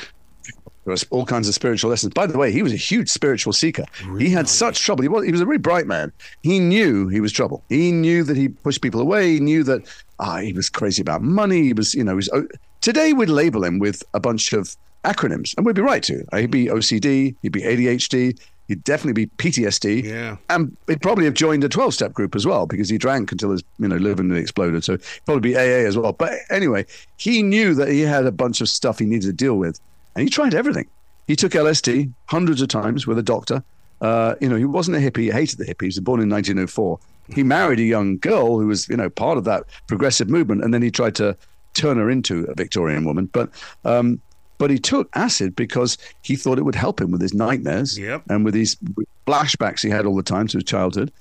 there 0.83 0.91
was 0.91 1.05
all 1.12 1.25
kinds 1.25 1.48
of 1.48 1.53
spiritual 1.53 1.89
lessons. 1.89 2.13
By 2.13 2.25
the 2.25 2.38
way, 2.38 2.51
he 2.51 2.63
was 2.63 2.74
a 2.74 2.77
huge 2.77 3.10
spiritual 3.10 3.53
seeker. 3.53 3.86
Really? 4.05 4.25
He 4.25 4.31
had 4.31 4.50
such 4.50 4.81
trouble. 4.81 5.03
He 5.03 5.07
was, 5.07 5.25
he 5.25 5.31
was 5.31 5.41
a 5.41 5.45
very 5.45 5.60
bright 5.60 5.86
man. 5.86 6.12
He 6.41 6.60
knew 6.60 7.07
he 7.07 7.21
was 7.21 7.31
trouble. 7.31 7.63
He 7.69 7.91
knew 7.91 8.24
that 8.24 8.36
he 8.36 8.50
pushed 8.50 8.81
people 8.81 9.00
away. 9.00 9.33
He 9.33 9.39
knew 9.39 9.63
that 9.63 9.88
ah, 10.19 10.38
he 10.38 10.53
was 10.53 10.69
crazy 10.69 11.01
about 11.01 11.21
money. 11.21 11.63
He 11.63 11.74
was, 11.74 11.93
you 11.93 12.03
know, 12.03 12.13
he 12.13 12.17
was, 12.17 12.29
oh, 12.33 12.48
today 12.81 13.13
we'd 13.13 13.29
label 13.29 13.63
him 13.63 13.79
with 13.79 14.03
a 14.13 14.19
bunch 14.19 14.53
of 14.53 14.75
acronyms, 15.03 15.55
and 15.57 15.65
we'd 15.65 15.75
be 15.75 15.81
right 15.81 16.03
to. 16.03 16.24
He'd 16.36 16.51
be 16.51 16.65
OCD, 16.65 17.36
he'd 17.41 17.51
be 17.51 17.62
ADHD, 17.62 18.39
he'd 18.68 18.84
definitely 18.84 19.25
be 19.25 19.32
PTSD. 19.38 20.03
Yeah. 20.03 20.38
And 20.50 20.75
he'd 20.88 21.01
probably 21.01 21.25
have 21.25 21.34
joined 21.34 21.63
a 21.63 21.70
12 21.70 21.94
step 21.94 22.13
group 22.13 22.36
as 22.36 22.46
well 22.46 22.65
because 22.65 22.89
he 22.89 22.98
drank 22.98 23.32
until 23.32 23.51
his, 23.51 23.63
you 23.80 23.88
know, 23.88 23.98
liver 23.98 24.24
nearly 24.24 24.41
exploded. 24.41 24.84
So 24.84 24.98
probably 25.25 25.51
be 25.51 25.58
AA 25.58 25.88
as 25.88 25.98
well. 25.98 26.13
But 26.13 26.34
anyway, 26.50 26.86
he 27.18 27.44
knew 27.44 27.74
that 27.75 27.89
he 27.89 28.01
had 28.01 28.25
a 28.25 28.32
bunch 28.32 28.62
of 28.62 28.70
stuff 28.70 29.00
he 29.00 29.06
needed 29.06 29.27
to 29.27 29.34
deal 29.34 29.56
with. 29.56 29.80
And 30.15 30.24
he 30.24 30.30
tried 30.30 30.53
everything. 30.53 30.88
He 31.27 31.36
took 31.36 31.53
LSD 31.53 32.12
hundreds 32.25 32.62
of 32.62 32.68
times 32.68 33.08
with 33.08 33.18
a 33.18 33.24
doctor. 33.24 33.63
Uh, 34.01 34.36
you 34.41 34.50
know, 34.50 34.56
he 34.56 34.65
wasn't 34.65 34.98
a 34.98 35.00
hippie. 35.00 35.24
He 35.24 35.32
hated 35.32 35.60
the 35.60 35.65
hippies. 35.65 35.82
He 35.82 35.88
was 35.88 36.00
born 36.00 36.22
in 36.22 36.30
1904. 36.30 37.00
He 37.34 37.44
married 37.44 37.80
a 37.80 37.84
young 37.84 38.18
girl 38.18 38.60
who 38.60 38.68
was, 38.68 38.89
you 38.89 38.98
know, 38.98 39.10
part 39.10 39.38
of 39.38 39.44
that 39.46 39.63
progressive 39.88 40.30
movement. 40.30 40.63
And 40.63 40.74
then 40.74 40.82
he 40.82 40.91
tried 40.91 41.15
to 41.15 41.38
turn 41.74 41.98
her 41.98 42.10
into 42.10 42.46
a 42.46 42.56
Victorian 42.56 43.06
woman. 43.06 43.27
But 43.27 43.50
um, 43.86 44.20
but 44.62 44.70
he 44.70 44.77
took 44.77 45.10
acid 45.15 45.56
because 45.56 45.98
he 46.22 46.36
thought 46.36 46.60
it 46.60 46.65
would 46.65 46.75
help 46.75 47.01
him 47.01 47.10
with 47.10 47.20
his 47.20 47.34
nightmares 47.34 47.98
yep. 47.98 48.22
and 48.30 48.46
with 48.46 48.53
these 48.53 48.77
flashbacks 49.25 49.82
he 49.82 49.89
had 49.89 50.06
all 50.06 50.15
the 50.15 50.22
time 50.22 50.46
to 50.46 50.58
his 50.58 50.63
childhood. 50.65 51.12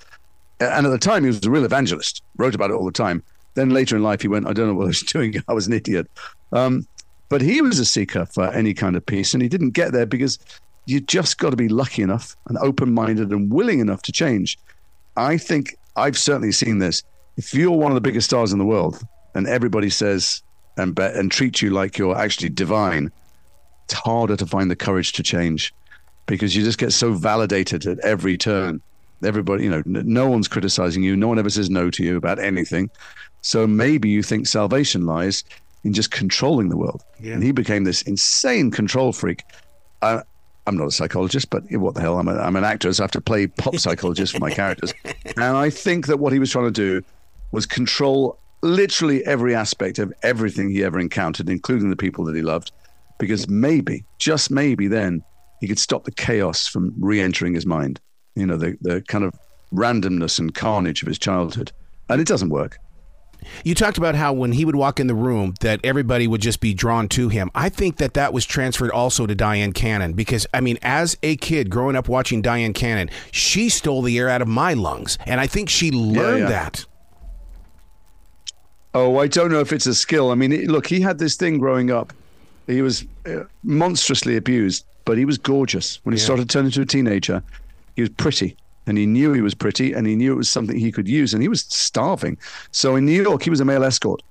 And 0.59 0.85
at 0.85 0.89
the 0.91 0.99
time, 0.99 1.23
he 1.23 1.27
was 1.27 1.43
a 1.43 1.49
real 1.49 1.65
evangelist, 1.65 2.21
wrote 2.37 2.53
about 2.53 2.69
it 2.69 2.75
all 2.75 2.85
the 2.85 2.91
time. 2.91 3.23
Then 3.55 3.71
later 3.71 3.95
in 3.95 4.03
life, 4.03 4.21
he 4.21 4.27
went, 4.27 4.45
I 4.45 4.53
don't 4.53 4.67
know 4.67 4.75
what 4.75 4.83
I 4.83 4.89
was 4.89 5.01
doing. 5.11 5.41
I 5.47 5.53
was 5.53 5.65
an 5.65 5.73
idiot. 5.73 6.07
Um, 6.51 6.85
but 7.29 7.41
he 7.41 7.63
was 7.63 7.79
a 7.79 7.85
seeker 7.85 8.27
for 8.27 8.45
any 8.49 8.75
kind 8.75 8.95
of 8.95 9.03
peace, 9.03 9.33
and 9.33 9.41
he 9.41 9.49
didn't 9.49 9.71
get 9.71 9.91
there 9.91 10.05
because 10.05 10.37
you 10.85 11.01
just 11.01 11.39
got 11.39 11.49
to 11.49 11.55
be 11.55 11.67
lucky 11.67 12.03
enough 12.03 12.35
and 12.45 12.59
open 12.59 12.93
minded 12.93 13.31
and 13.31 13.51
willing 13.51 13.79
enough 13.79 14.03
to 14.03 14.11
change. 14.11 14.59
I 15.17 15.39
think 15.39 15.75
I've 15.95 16.15
certainly 16.15 16.51
seen 16.51 16.77
this. 16.77 17.01
If 17.37 17.55
you're 17.55 17.71
one 17.71 17.89
of 17.89 17.95
the 17.95 18.01
biggest 18.01 18.27
stars 18.27 18.53
in 18.53 18.59
the 18.59 18.65
world 18.65 19.03
and 19.33 19.47
everybody 19.47 19.89
says 19.89 20.43
and, 20.77 20.93
be- 20.93 21.01
and 21.01 21.31
treats 21.31 21.63
you 21.63 21.71
like 21.71 21.97
you're 21.97 22.15
actually 22.15 22.49
divine, 22.49 23.11
it's 23.91 23.99
harder 23.99 24.37
to 24.37 24.45
find 24.45 24.71
the 24.71 24.75
courage 24.75 25.11
to 25.13 25.23
change 25.23 25.73
because 26.25 26.55
you 26.55 26.63
just 26.63 26.77
get 26.77 26.93
so 26.93 27.11
validated 27.11 27.85
at 27.85 27.99
every 27.99 28.37
turn. 28.37 28.81
Everybody, 29.23 29.65
you 29.65 29.69
know, 29.69 29.83
no 29.85 30.29
one's 30.29 30.47
criticizing 30.47 31.03
you. 31.03 31.15
No 31.15 31.27
one 31.27 31.37
ever 31.37 31.49
says 31.49 31.69
no 31.69 31.89
to 31.91 32.03
you 32.03 32.15
about 32.15 32.39
anything. 32.39 32.89
So 33.41 33.67
maybe 33.67 34.07
you 34.07 34.23
think 34.23 34.47
salvation 34.47 35.05
lies 35.05 35.43
in 35.83 35.93
just 35.93 36.09
controlling 36.09 36.69
the 36.69 36.77
world. 36.77 37.03
Yeah. 37.19 37.33
And 37.33 37.43
he 37.43 37.51
became 37.51 37.83
this 37.83 38.01
insane 38.03 38.71
control 38.71 39.11
freak. 39.11 39.43
I, 40.01 40.23
I'm 40.67 40.77
not 40.77 40.87
a 40.87 40.91
psychologist, 40.91 41.49
but 41.49 41.63
what 41.71 41.95
the 41.95 42.01
hell? 42.01 42.17
I'm, 42.17 42.29
a, 42.29 42.37
I'm 42.37 42.55
an 42.55 42.63
actor, 42.63 42.93
so 42.93 43.03
I 43.03 43.05
have 43.05 43.11
to 43.11 43.21
play 43.21 43.47
pop 43.47 43.75
psychologist 43.77 44.33
for 44.33 44.39
my 44.39 44.51
characters. 44.51 44.93
And 45.35 45.43
I 45.43 45.69
think 45.69 46.07
that 46.07 46.17
what 46.17 46.31
he 46.31 46.39
was 46.39 46.49
trying 46.49 46.65
to 46.65 46.71
do 46.71 47.03
was 47.51 47.65
control 47.65 48.39
literally 48.61 49.25
every 49.25 49.53
aspect 49.53 49.99
of 49.99 50.13
everything 50.23 50.69
he 50.69 50.83
ever 50.83 50.99
encountered, 50.99 51.49
including 51.49 51.89
the 51.89 51.95
people 51.97 52.23
that 52.25 52.35
he 52.35 52.41
loved 52.41 52.71
because 53.21 53.47
maybe, 53.47 54.03
just 54.17 54.49
maybe, 54.49 54.87
then 54.87 55.23
he 55.61 55.67
could 55.67 55.79
stop 55.79 56.03
the 56.03 56.11
chaos 56.11 56.67
from 56.67 56.91
re-entering 56.99 57.53
his 57.53 57.67
mind. 57.67 58.01
You 58.35 58.47
know, 58.47 58.57
the 58.57 58.75
the 58.81 59.01
kind 59.03 59.23
of 59.23 59.33
randomness 59.71 60.39
and 60.39 60.53
carnage 60.53 61.03
of 61.03 61.07
his 61.07 61.19
childhood, 61.19 61.71
and 62.09 62.19
it 62.19 62.27
doesn't 62.27 62.49
work. 62.49 62.77
You 63.63 63.75
talked 63.75 63.97
about 63.97 64.15
how 64.15 64.33
when 64.33 64.51
he 64.51 64.65
would 64.65 64.75
walk 64.75 64.99
in 64.99 65.07
the 65.07 65.15
room 65.15 65.53
that 65.61 65.79
everybody 65.83 66.27
would 66.27 66.41
just 66.41 66.59
be 66.61 66.73
drawn 66.73 67.07
to 67.09 67.29
him. 67.29 67.49
I 67.55 67.69
think 67.69 67.97
that 67.97 68.15
that 68.15 68.33
was 68.33 68.45
transferred 68.45 68.91
also 68.91 69.25
to 69.25 69.35
Dyan 69.35 69.73
Cannon 69.73 70.13
because 70.13 70.45
I 70.53 70.61
mean 70.61 70.77
as 70.83 71.17
a 71.23 71.37
kid 71.37 71.69
growing 71.69 71.95
up 71.95 72.07
watching 72.07 72.41
Dyan 72.43 72.73
Cannon, 72.73 73.09
she 73.31 73.69
stole 73.69 74.03
the 74.03 74.17
air 74.17 74.29
out 74.29 74.43
of 74.43 74.47
my 74.47 74.73
lungs 74.73 75.17
and 75.25 75.39
I 75.39 75.47
think 75.47 75.69
she 75.69 75.91
learned 75.91 76.41
yeah, 76.41 76.43
yeah. 76.43 76.49
that. 76.49 76.85
Oh, 78.93 79.17
I 79.17 79.27
don't 79.27 79.51
know 79.51 79.59
if 79.59 79.73
it's 79.73 79.87
a 79.87 79.95
skill. 79.95 80.29
I 80.31 80.35
mean, 80.35 80.51
look, 80.67 80.85
he 80.85 81.01
had 81.01 81.17
this 81.17 81.35
thing 81.35 81.57
growing 81.57 81.89
up 81.89 82.13
he 82.71 82.81
was 82.81 83.05
uh, 83.25 83.43
monstrously 83.63 84.37
abused, 84.37 84.85
but 85.05 85.17
he 85.17 85.25
was 85.25 85.37
gorgeous. 85.37 85.99
When 86.03 86.13
he 86.13 86.19
yeah. 86.19 86.25
started 86.25 86.49
turning 86.49 86.67
into 86.67 86.81
a 86.81 86.85
teenager, 86.85 87.43
he 87.95 88.01
was 88.01 88.09
pretty. 88.09 88.55
and 88.87 88.97
he 88.97 89.05
knew 89.05 89.33
he 89.33 89.41
was 89.41 89.53
pretty 89.53 89.93
and 89.93 90.07
he 90.07 90.15
knew 90.15 90.33
it 90.33 90.37
was 90.37 90.49
something 90.49 90.77
he 90.77 90.91
could 90.91 91.07
use 91.07 91.33
and 91.33 91.41
he 91.41 91.47
was 91.47 91.61
starving. 91.61 92.37
So 92.71 92.95
in 92.95 93.05
New 93.05 93.21
York, 93.21 93.43
he 93.43 93.49
was 93.49 93.59
a 93.59 93.65
male 93.65 93.83
escort. 93.83 94.21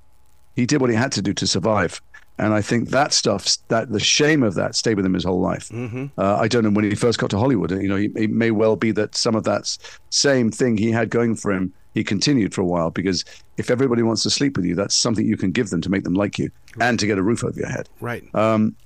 He 0.56 0.66
did 0.66 0.80
what 0.80 0.90
he 0.90 0.97
had 0.97 1.12
to 1.12 1.23
do 1.23 1.32
to 1.35 1.47
survive. 1.47 2.00
And 2.38 2.54
I 2.54 2.62
think 2.62 2.88
that 2.88 3.12
stuff, 3.12 3.56
that 3.68 3.92
the 3.92 4.00
shame 4.00 4.42
of 4.42 4.54
that, 4.54 4.75
stayed 4.75 4.94
with 4.94 5.04
him 5.04 5.14
his 5.14 5.25
whole 5.25 5.40
life. 5.40 5.68
Mm-hmm. 5.68 6.06
Uh, 6.18 6.37
I 6.37 6.49
don't 6.49 6.64
know 6.64 6.70
when 6.70 6.85
he 6.85 6.94
first 6.94 7.18
got 7.18 7.30
to 7.30 7.38
Hollywood. 7.38 7.70
You 7.70 7.88
know, 7.88 7.97
it 7.97 8.30
may 8.30 8.50
well 8.50 8.76
be 8.76 8.92
that 8.92 9.14
some 9.14 9.35
of 9.35 9.44
that 9.44 9.76
same 10.09 10.50
thing 10.50 10.76
he 10.76 10.90
had 10.90 11.11
going 11.11 11.37
for 11.37 11.52
him, 11.52 11.73
he 11.94 12.04
continued 12.04 12.54
for 12.54 12.61
a 12.61 12.64
while. 12.64 12.90
Because 12.90 13.25
if 13.56 13.70
everybody 13.70 14.02
wants 14.02 14.23
to 14.25 14.30
sleep 14.30 14.56
with 14.56 14.64
you, 14.64 14.75
that's 14.75 14.94
something 14.94 15.26
you 15.26 15.37
can 15.37 15.50
give 15.50 15.70
them 15.70 15.80
to 15.82 15.90
make 15.90 16.04
them 16.04 16.14
like 16.14 16.38
you 16.38 16.50
right. 16.76 16.88
and 16.88 16.99
to 16.99 17.06
get 17.06 17.18
a 17.18 17.23
roof 17.23 17.44
over 17.44 17.59
your 17.59 17.68
head. 17.68 17.88
Right. 18.00 18.25
Um, 18.35 18.76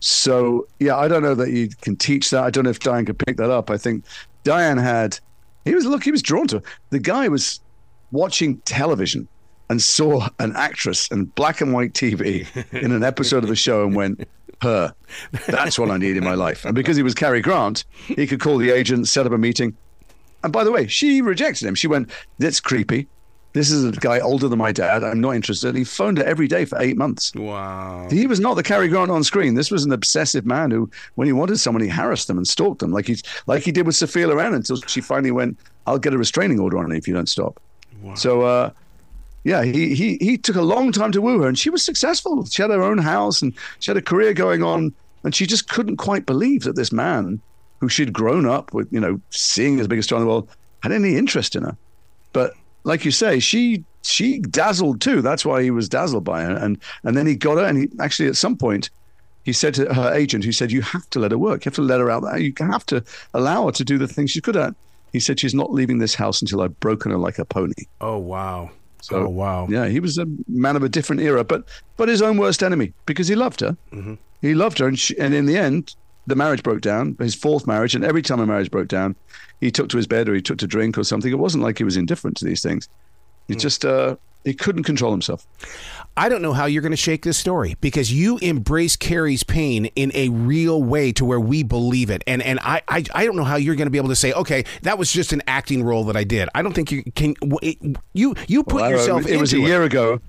so 0.00 0.66
yeah, 0.78 0.96
I 0.96 1.08
don't 1.08 1.22
know 1.22 1.34
that 1.34 1.50
you 1.50 1.68
can 1.80 1.96
teach 1.96 2.30
that. 2.30 2.44
I 2.44 2.50
don't 2.50 2.64
know 2.64 2.70
if 2.70 2.80
Dyan 2.80 3.06
could 3.06 3.18
pick 3.18 3.36
that 3.38 3.50
up. 3.50 3.70
I 3.70 3.76
think 3.76 4.04
Dyan 4.44 4.80
had. 4.80 5.18
He 5.64 5.74
was 5.74 5.84
look. 5.84 6.04
He 6.04 6.12
was 6.12 6.22
drawn 6.22 6.46
to 6.48 6.62
the 6.90 6.98
guy 6.98 7.28
was 7.28 7.60
watching 8.12 8.58
television 8.58 9.26
and 9.68 9.82
saw 9.82 10.28
an 10.38 10.54
actress 10.54 11.08
in 11.08 11.24
black 11.24 11.60
and 11.60 11.72
white 11.72 11.92
TV 11.92 12.46
in 12.82 12.92
an 12.92 13.02
episode 13.02 13.42
of 13.42 13.50
a 13.50 13.56
show 13.56 13.84
and 13.84 13.96
went, 13.96 14.28
her. 14.62 14.94
That's 15.48 15.78
what 15.78 15.90
I 15.90 15.96
need 15.96 16.16
in 16.16 16.24
my 16.24 16.34
life. 16.34 16.64
And 16.64 16.74
because 16.74 16.96
he 16.96 17.02
was 17.02 17.14
Cary 17.14 17.40
Grant, 17.40 17.84
he 18.06 18.26
could 18.26 18.40
call 18.40 18.58
the 18.58 18.70
agent, 18.70 19.08
set 19.08 19.26
up 19.26 19.32
a 19.32 19.38
meeting. 19.38 19.76
And 20.46 20.52
by 20.52 20.62
the 20.62 20.70
way, 20.70 20.86
she 20.86 21.20
rejected 21.22 21.66
him. 21.66 21.74
She 21.74 21.88
went, 21.88 22.08
That's 22.38 22.60
creepy. 22.60 23.08
This 23.52 23.68
is 23.68 23.84
a 23.84 23.90
guy 23.90 24.20
older 24.20 24.46
than 24.46 24.60
my 24.60 24.70
dad. 24.70 25.02
I'm 25.02 25.20
not 25.20 25.34
interested. 25.34 25.74
He 25.74 25.82
phoned 25.82 26.18
her 26.18 26.24
every 26.24 26.46
day 26.46 26.64
for 26.64 26.80
eight 26.80 26.96
months. 26.96 27.34
Wow. 27.34 28.06
He 28.08 28.28
was 28.28 28.38
not 28.38 28.54
the 28.54 28.62
Cary 28.62 28.86
Grant 28.86 29.10
on 29.10 29.24
screen. 29.24 29.54
This 29.54 29.72
was 29.72 29.84
an 29.84 29.90
obsessive 29.90 30.46
man 30.46 30.70
who, 30.70 30.88
when 31.16 31.26
he 31.26 31.32
wanted 31.32 31.58
someone, 31.58 31.82
he 31.82 31.88
harassed 31.88 32.28
them 32.28 32.36
and 32.36 32.46
stalked 32.46 32.78
them, 32.78 32.92
like 32.92 33.08
he 33.08 33.16
like 33.48 33.64
he 33.64 33.72
did 33.72 33.86
with 33.86 33.96
Sophia 33.96 34.28
Loren 34.28 34.54
until 34.54 34.76
she 34.86 35.00
finally 35.00 35.32
went, 35.32 35.58
"I'll 35.84 35.98
get 35.98 36.14
a 36.14 36.18
restraining 36.18 36.60
order 36.60 36.78
on 36.78 36.92
you 36.92 36.96
if 36.96 37.08
you 37.08 37.14
don't 37.14 37.28
stop." 37.28 37.58
Wow. 38.02 38.14
So, 38.14 38.42
uh, 38.42 38.70
yeah, 39.42 39.64
he, 39.64 39.96
he 39.96 40.16
he 40.20 40.38
took 40.38 40.54
a 40.54 40.62
long 40.62 40.92
time 40.92 41.10
to 41.10 41.20
woo 41.20 41.40
her, 41.40 41.48
and 41.48 41.58
she 41.58 41.70
was 41.70 41.82
successful. 41.82 42.44
She 42.44 42.62
had 42.62 42.70
her 42.70 42.84
own 42.84 42.98
house 42.98 43.42
and 43.42 43.52
she 43.80 43.90
had 43.90 43.96
a 43.96 44.02
career 44.02 44.32
going 44.32 44.62
on, 44.62 44.94
and 45.24 45.34
she 45.34 45.44
just 45.44 45.68
couldn't 45.68 45.96
quite 45.96 46.24
believe 46.24 46.62
that 46.62 46.76
this 46.76 46.92
man, 46.92 47.40
who 47.80 47.88
she'd 47.88 48.12
grown 48.12 48.46
up 48.46 48.72
with, 48.72 48.92
you 48.92 49.00
know, 49.00 49.20
seeing 49.30 49.78
as 49.78 49.84
the 49.84 49.88
biggest 49.88 50.08
star 50.08 50.18
in 50.18 50.24
the 50.24 50.28
world, 50.28 50.48
had 50.82 50.92
any 50.92 51.16
interest 51.16 51.56
in 51.56 51.62
her. 51.62 51.76
But 52.32 52.54
like 52.84 53.04
you 53.04 53.10
say, 53.10 53.38
she 53.38 53.84
she 54.02 54.38
dazzled 54.38 55.00
too. 55.00 55.20
That's 55.20 55.44
why 55.44 55.62
he 55.62 55.70
was 55.70 55.88
dazzled 55.88 56.24
by 56.24 56.42
her, 56.42 56.56
and 56.56 56.78
and 57.04 57.16
then 57.16 57.26
he 57.26 57.34
got 57.34 57.58
her, 57.58 57.64
and 57.64 57.78
he 57.78 57.88
actually 58.00 58.28
at 58.28 58.36
some 58.36 58.56
point. 58.56 58.90
He 59.44 59.52
said 59.52 59.74
to 59.74 59.94
her 59.94 60.12
agent, 60.12 60.42
who 60.42 60.50
said, 60.50 60.72
You 60.72 60.82
have 60.82 61.08
to 61.10 61.20
let 61.20 61.30
her 61.30 61.38
work. 61.38 61.64
You 61.64 61.68
have 61.68 61.76
to 61.76 61.82
let 61.82 62.00
her 62.00 62.10
out 62.10 62.24
there. 62.24 62.36
You 62.36 62.52
have 62.58 62.84
to 62.86 63.04
allow 63.32 63.66
her 63.66 63.70
to 63.70 63.84
do 63.84 63.96
the 63.96 64.08
things 64.08 64.32
she's 64.32 64.42
good 64.42 64.56
at. 64.56 64.74
He 65.12 65.20
said, 65.20 65.38
She's 65.38 65.54
not 65.54 65.72
leaving 65.72 65.98
this 65.98 66.16
house 66.16 66.40
until 66.40 66.62
I've 66.62 66.80
broken 66.80 67.12
her 67.12 67.16
like 67.16 67.38
a 67.38 67.44
pony. 67.44 67.84
Oh, 68.00 68.18
wow. 68.18 68.72
So, 69.06 69.18
oh 69.18 69.28
wow! 69.28 69.68
Yeah, 69.70 69.86
he 69.86 70.00
was 70.00 70.18
a 70.18 70.26
man 70.48 70.74
of 70.74 70.82
a 70.82 70.88
different 70.88 71.22
era, 71.22 71.44
but 71.44 71.64
but 71.96 72.08
his 72.08 72.22
own 72.22 72.38
worst 72.38 72.60
enemy 72.60 72.92
because 73.04 73.28
he 73.28 73.36
loved 73.36 73.60
her. 73.60 73.76
Mm-hmm. 73.92 74.14
He 74.40 74.54
loved 74.54 74.78
her, 74.78 74.88
and 74.88 74.98
she, 74.98 75.16
and 75.16 75.32
in 75.32 75.46
the 75.46 75.56
end, 75.56 75.94
the 76.26 76.36
marriage 76.36 76.62
broke 76.62 76.80
down. 76.80 77.16
His 77.18 77.34
fourth 77.34 77.66
marriage, 77.66 77.94
and 77.94 78.04
every 78.04 78.22
time 78.22 78.40
a 78.40 78.46
marriage 78.46 78.70
broke 78.70 78.88
down, 78.88 79.16
he 79.60 79.70
took 79.70 79.88
to 79.90 79.96
his 79.96 80.06
bed 80.06 80.28
or 80.28 80.34
he 80.34 80.42
took 80.42 80.58
to 80.58 80.66
drink 80.66 80.98
or 80.98 81.04
something. 81.04 81.30
It 81.30 81.38
wasn't 81.38 81.62
like 81.64 81.78
he 81.78 81.84
was 81.84 81.96
indifferent 81.96 82.36
to 82.38 82.44
these 82.44 82.62
things. 82.62 82.88
He 83.48 83.54
mm. 83.54 83.60
just 83.60 83.84
uh, 83.84 84.16
he 84.44 84.54
couldn't 84.54 84.84
control 84.84 85.10
himself. 85.10 85.46
I 86.16 86.28
don't 86.28 86.40
know 86.40 86.52
how 86.52 86.66
you're 86.66 86.82
going 86.82 86.92
to 86.92 86.96
shake 86.96 87.22
this 87.22 87.36
story 87.36 87.76
because 87.80 88.12
you 88.12 88.38
embrace 88.38 88.96
Cary's 88.96 89.42
pain 89.42 89.86
in 89.96 90.10
a 90.14 90.30
real 90.30 90.82
way 90.82 91.12
to 91.12 91.24
where 91.24 91.40
we 91.40 91.62
believe 91.62 92.10
it. 92.10 92.22
And 92.26 92.42
and 92.42 92.58
I 92.60 92.80
I, 92.88 93.04
I 93.14 93.24
don't 93.26 93.36
know 93.36 93.44
how 93.44 93.56
you're 93.56 93.76
going 93.76 93.86
to 93.86 93.90
be 93.90 93.98
able 93.98 94.08
to 94.08 94.16
say, 94.16 94.32
okay, 94.32 94.64
that 94.82 94.98
was 94.98 95.12
just 95.12 95.32
an 95.32 95.42
acting 95.46 95.82
role 95.82 96.04
that 96.04 96.16
I 96.16 96.24
did. 96.24 96.48
I 96.54 96.62
don't 96.62 96.72
think 96.72 96.90
you 96.90 97.02
can. 97.14 97.34
You 98.14 98.34
you 98.46 98.64
put 98.64 98.82
well, 98.82 98.90
yourself. 98.90 99.26
It 99.26 99.38
was 99.38 99.52
a 99.52 99.60
year 99.60 99.82
ago. 99.82 100.20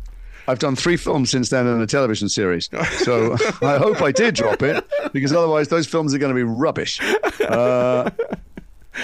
I've 0.47 0.59
done 0.59 0.75
three 0.75 0.97
films 0.97 1.29
since 1.29 1.49
then 1.49 1.67
and 1.67 1.81
a 1.81 1.87
television 1.87 2.29
series. 2.29 2.69
So 2.99 3.33
I 3.61 3.77
hope 3.77 4.01
I 4.01 4.11
did 4.11 4.35
drop 4.35 4.61
it 4.61 4.85
because 5.11 5.33
otherwise 5.33 5.67
those 5.67 5.87
films 5.87 6.13
are 6.13 6.17
going 6.17 6.33
to 6.33 6.35
be 6.35 6.43
rubbish. 6.43 6.99
Uh, 7.41 8.09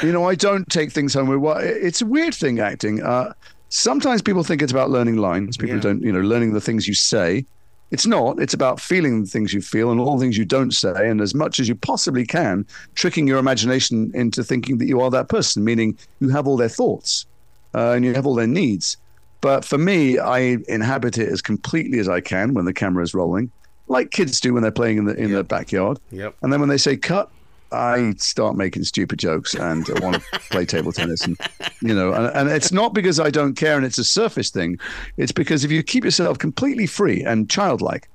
you 0.02 0.12
know, 0.12 0.28
I 0.28 0.36
don't 0.36 0.68
take 0.70 0.92
things 0.92 1.14
home 1.14 1.28
with. 1.28 1.64
It's 1.64 2.02
a 2.02 2.06
weird 2.06 2.34
thing 2.34 2.60
acting. 2.60 3.04
Uh, 3.04 3.34
sometimes 3.70 4.22
people 4.22 4.44
think 4.44 4.62
it's 4.62 4.72
about 4.72 4.90
learning 4.90 5.18
lines. 5.18 5.58
People 5.58 5.76
yeah. 5.76 5.82
don't, 5.82 6.02
you 6.02 6.12
know, 6.12 6.22
learning 6.22 6.54
the 6.54 6.62
things 6.62 6.88
you 6.88 6.94
say. 6.94 7.46
It's 7.92 8.08
not. 8.08 8.40
It's 8.40 8.56
about 8.56 8.80
feeling 8.80 9.22
the 9.22 9.30
things 9.30 9.54
you 9.54 9.62
feel 9.62 9.92
and 9.92 10.00
all 10.00 10.18
the 10.18 10.24
things 10.24 10.36
you 10.36 10.46
don't 10.46 10.72
say, 10.72 11.10
and 11.10 11.22
as 11.22 11.36
much 11.36 11.60
as 11.60 11.70
you 11.70 11.76
possibly 11.76 12.26
can, 12.26 12.66
tricking 12.96 13.28
your 13.28 13.38
imagination 13.38 14.12
into 14.16 14.44
thinking 14.44 14.80
that 14.80 14.88
you 14.88 15.00
are 15.00 15.12
that 15.12 15.30
person, 15.30 15.64
meaning 15.64 15.96
you 16.20 16.30
have 16.30 16.48
all 16.48 16.58
their 16.58 16.70
thoughts 16.70 17.28
uh, 17.76 17.92
and 17.92 18.04
you 18.04 18.14
have 18.16 18.26
all 18.26 18.34
their 18.34 18.48
needs. 18.48 18.98
But 19.44 19.66
for 19.66 19.78
me, 19.78 20.18
I 20.20 20.58
inhabit 20.70 21.18
it 21.18 21.28
as 21.28 21.42
completely 21.42 22.00
as 22.00 22.08
I 22.08 22.22
can 22.22 22.54
when 22.54 22.64
the 22.64 22.72
camera 22.72 23.04
is 23.04 23.14
rolling, 23.14 23.52
like 23.88 24.10
kids 24.10 24.40
do 24.40 24.54
when 24.54 24.64
they're 24.64 24.72
playing 24.72 25.00
in 25.00 25.04
the 25.04 25.16
in 25.16 25.32
yep. 25.32 25.38
the 25.38 25.44
backyard. 25.44 26.00
Yep. 26.12 26.38
And 26.42 26.54
then 26.54 26.62
when 26.62 26.70
they 26.70 26.78
say 26.78 26.96
cut, 26.96 27.30
I 27.74 28.14
start 28.20 28.56
making 28.56 28.86
stupid 28.86 29.20
jokes 29.20 29.54
and 29.54 29.86
I 29.90 30.00
want 30.00 30.24
to 30.24 30.40
play 30.50 30.64
table 30.64 30.94
tennis, 30.94 31.26
and 31.26 31.38
you 31.82 31.94
know, 31.94 32.14
and, 32.14 32.34
and, 32.34 32.50
it's 32.50 32.72
not 32.72 32.94
because 32.94 33.20
I 33.20 33.30
don't 33.30 33.56
care 33.56 33.76
and 33.76 33.86
it's 33.86 33.98
a 33.98 34.06
surface 34.06 34.50
thing. 34.50 34.80
It's 35.18 35.34
because 35.34 35.66
if 35.66 35.72
you 35.72 35.84
keep 35.84 36.06
yourself 36.06 36.38
completely 36.38 36.88
free 36.88 37.22
and 37.22 37.50
childlike, 37.50 38.10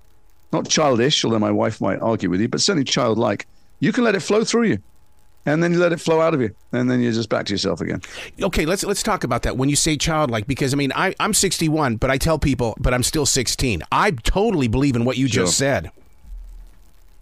not 0.50 0.66
childish, 0.66 1.26
although 1.26 1.38
my 1.38 1.50
wife 1.50 1.78
might 1.78 1.98
argue 1.98 2.30
with 2.30 2.40
you, 2.40 2.48
but 2.48 2.62
certainly 2.62 2.84
childlike, 2.84 3.46
you 3.80 3.92
can 3.92 4.02
let 4.02 4.14
it 4.14 4.20
flow 4.20 4.44
through 4.44 4.68
you. 4.68 4.78
And 5.46 5.62
then 5.62 5.72
you 5.72 5.78
let 5.78 5.92
it 5.92 6.00
flow 6.00 6.20
out 6.20 6.34
of 6.34 6.42
you, 6.42 6.54
and 6.72 6.90
then 6.90 7.00
you're 7.00 7.12
just 7.12 7.30
back 7.30 7.46
to 7.46 7.54
yourself 7.54 7.80
again. 7.80 8.02
Okay, 8.42 8.66
let's 8.66 8.84
let's 8.84 9.02
talk 9.02 9.24
about 9.24 9.42
that. 9.42 9.56
When 9.56 9.70
you 9.70 9.76
say 9.76 9.96
childlike, 9.96 10.46
because 10.46 10.74
I 10.74 10.76
mean, 10.76 10.92
I, 10.94 11.14
I'm 11.20 11.32
61, 11.32 11.96
but 11.96 12.10
I 12.10 12.18
tell 12.18 12.38
people, 12.38 12.76
but 12.78 12.92
I'm 12.92 13.02
still 13.02 13.24
16. 13.24 13.82
I 13.90 14.10
totally 14.10 14.68
believe 14.68 14.94
in 14.94 15.06
what 15.06 15.16
you 15.16 15.26
sure. 15.26 15.44
just 15.44 15.56
said. 15.56 15.90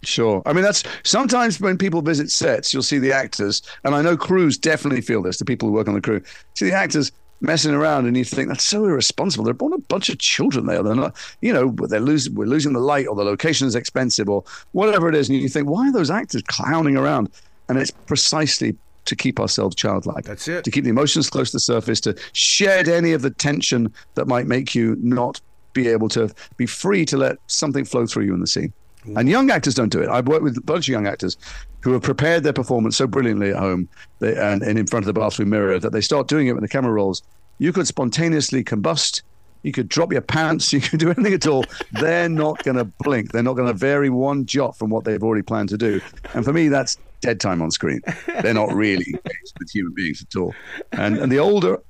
Sure. 0.03 0.41
I 0.45 0.53
mean, 0.53 0.63
that's 0.63 0.83
sometimes 1.03 1.59
when 1.59 1.77
people 1.77 2.01
visit 2.01 2.29
sets, 2.29 2.73
you'll 2.73 2.83
see 2.83 2.99
the 2.99 3.13
actors, 3.13 3.61
and 3.83 3.95
I 3.95 4.01
know 4.01 4.17
crews 4.17 4.57
definitely 4.57 5.01
feel 5.01 5.21
this, 5.21 5.37
the 5.37 5.45
people 5.45 5.69
who 5.69 5.73
work 5.73 5.87
on 5.87 5.93
the 5.93 6.01
crew, 6.01 6.21
see 6.53 6.65
the 6.65 6.75
actors 6.75 7.11
messing 7.41 7.73
around, 7.73 8.05
and 8.05 8.17
you 8.17 8.23
think 8.23 8.49
that's 8.49 8.63
so 8.63 8.85
irresponsible. 8.85 9.45
They're 9.45 9.53
born 9.53 9.73
a 9.73 9.77
bunch 9.77 10.09
of 10.09 10.17
children 10.17 10.65
there. 10.65 10.81
They're 10.81 10.95
not, 10.95 11.15
you 11.41 11.53
know, 11.53 11.75
they're 11.87 11.99
losing, 11.99 12.35
we're 12.35 12.45
losing 12.45 12.73
the 12.73 12.79
light, 12.79 13.07
or 13.07 13.15
the 13.15 13.23
location 13.23 13.67
is 13.67 13.75
expensive, 13.75 14.29
or 14.29 14.43
whatever 14.71 15.09
it 15.09 15.15
is. 15.15 15.29
And 15.29 15.37
you 15.37 15.49
think, 15.49 15.67
why 15.67 15.87
are 15.89 15.91
those 15.91 16.09
actors 16.09 16.41
clowning 16.43 16.97
around? 16.97 17.29
And 17.69 17.77
it's 17.77 17.91
precisely 17.91 18.75
to 19.05 19.15
keep 19.15 19.39
ourselves 19.39 19.75
childlike. 19.75 20.25
That's 20.25 20.47
it. 20.47 20.63
To 20.65 20.71
keep 20.71 20.83
the 20.83 20.89
emotions 20.89 21.29
close 21.29 21.51
to 21.51 21.57
the 21.57 21.61
surface, 21.61 21.99
to 22.01 22.15
shed 22.33 22.87
any 22.87 23.13
of 23.13 23.21
the 23.21 23.29
tension 23.31 23.93
that 24.15 24.27
might 24.27 24.47
make 24.47 24.75
you 24.75 24.97
not 24.99 25.39
be 25.73 25.87
able 25.87 26.09
to 26.09 26.29
be 26.57 26.65
free 26.65 27.05
to 27.05 27.17
let 27.17 27.37
something 27.47 27.85
flow 27.85 28.05
through 28.05 28.25
you 28.25 28.33
in 28.33 28.41
the 28.41 28.47
scene. 28.47 28.73
And 29.15 29.29
young 29.29 29.49
actors 29.51 29.73
don't 29.73 29.89
do 29.89 30.01
it. 30.01 30.09
I've 30.09 30.27
worked 30.27 30.43
with 30.43 30.57
a 30.57 30.61
bunch 30.61 30.89
of 30.89 30.91
young 30.91 31.07
actors 31.07 31.37
who 31.81 31.93
have 31.93 32.01
prepared 32.01 32.43
their 32.43 32.51
performance 32.51 32.97
so 32.97 33.07
brilliantly 33.07 33.51
at 33.51 33.55
home 33.55 33.87
they, 34.19 34.35
and, 34.35 34.61
and 34.61 34.77
in 34.77 34.85
front 34.85 35.03
of 35.03 35.07
the 35.07 35.17
bathroom 35.17 35.49
mirror 35.49 35.79
that 35.79 35.91
they 35.93 36.01
start 36.01 36.27
doing 36.27 36.47
it 36.47 36.53
when 36.53 36.61
the 36.61 36.67
camera 36.67 36.91
rolls. 36.91 37.23
You 37.59 37.71
could 37.71 37.87
spontaneously 37.87 38.63
combust. 38.63 39.21
You 39.63 39.71
could 39.71 39.89
drop 39.89 40.11
your 40.11 40.21
pants. 40.21 40.71
You 40.77 40.81
could 40.81 40.99
do 40.99 41.09
anything 41.09 41.33
at 41.33 41.47
all. 41.47 41.65
They're 41.93 42.29
not 42.29 42.63
going 42.63 42.77
to 42.77 42.85
blink. 42.85 43.31
They're 43.31 43.43
not 43.43 43.55
going 43.55 43.67
to 43.67 43.73
vary 43.73 44.09
one 44.09 44.45
jot 44.45 44.77
from 44.77 44.89
what 44.89 45.05
they've 45.05 45.23
already 45.23 45.41
planned 45.41 45.69
to 45.69 45.77
do. 45.77 46.01
And 46.33 46.45
for 46.45 46.53
me, 46.53 46.67
that's 46.67 46.97
dead 47.21 47.39
time 47.39 47.61
on 47.61 47.71
screen. 47.71 48.01
They're 48.41 48.53
not 48.53 48.73
really 48.73 49.05
engaged 49.07 49.53
with 49.59 49.69
human 49.71 49.93
beings 49.95 50.21
at 50.21 50.39
all. 50.39 50.53
And, 50.91 51.17
and 51.17 51.31
the 51.31 51.39
older 51.39 51.81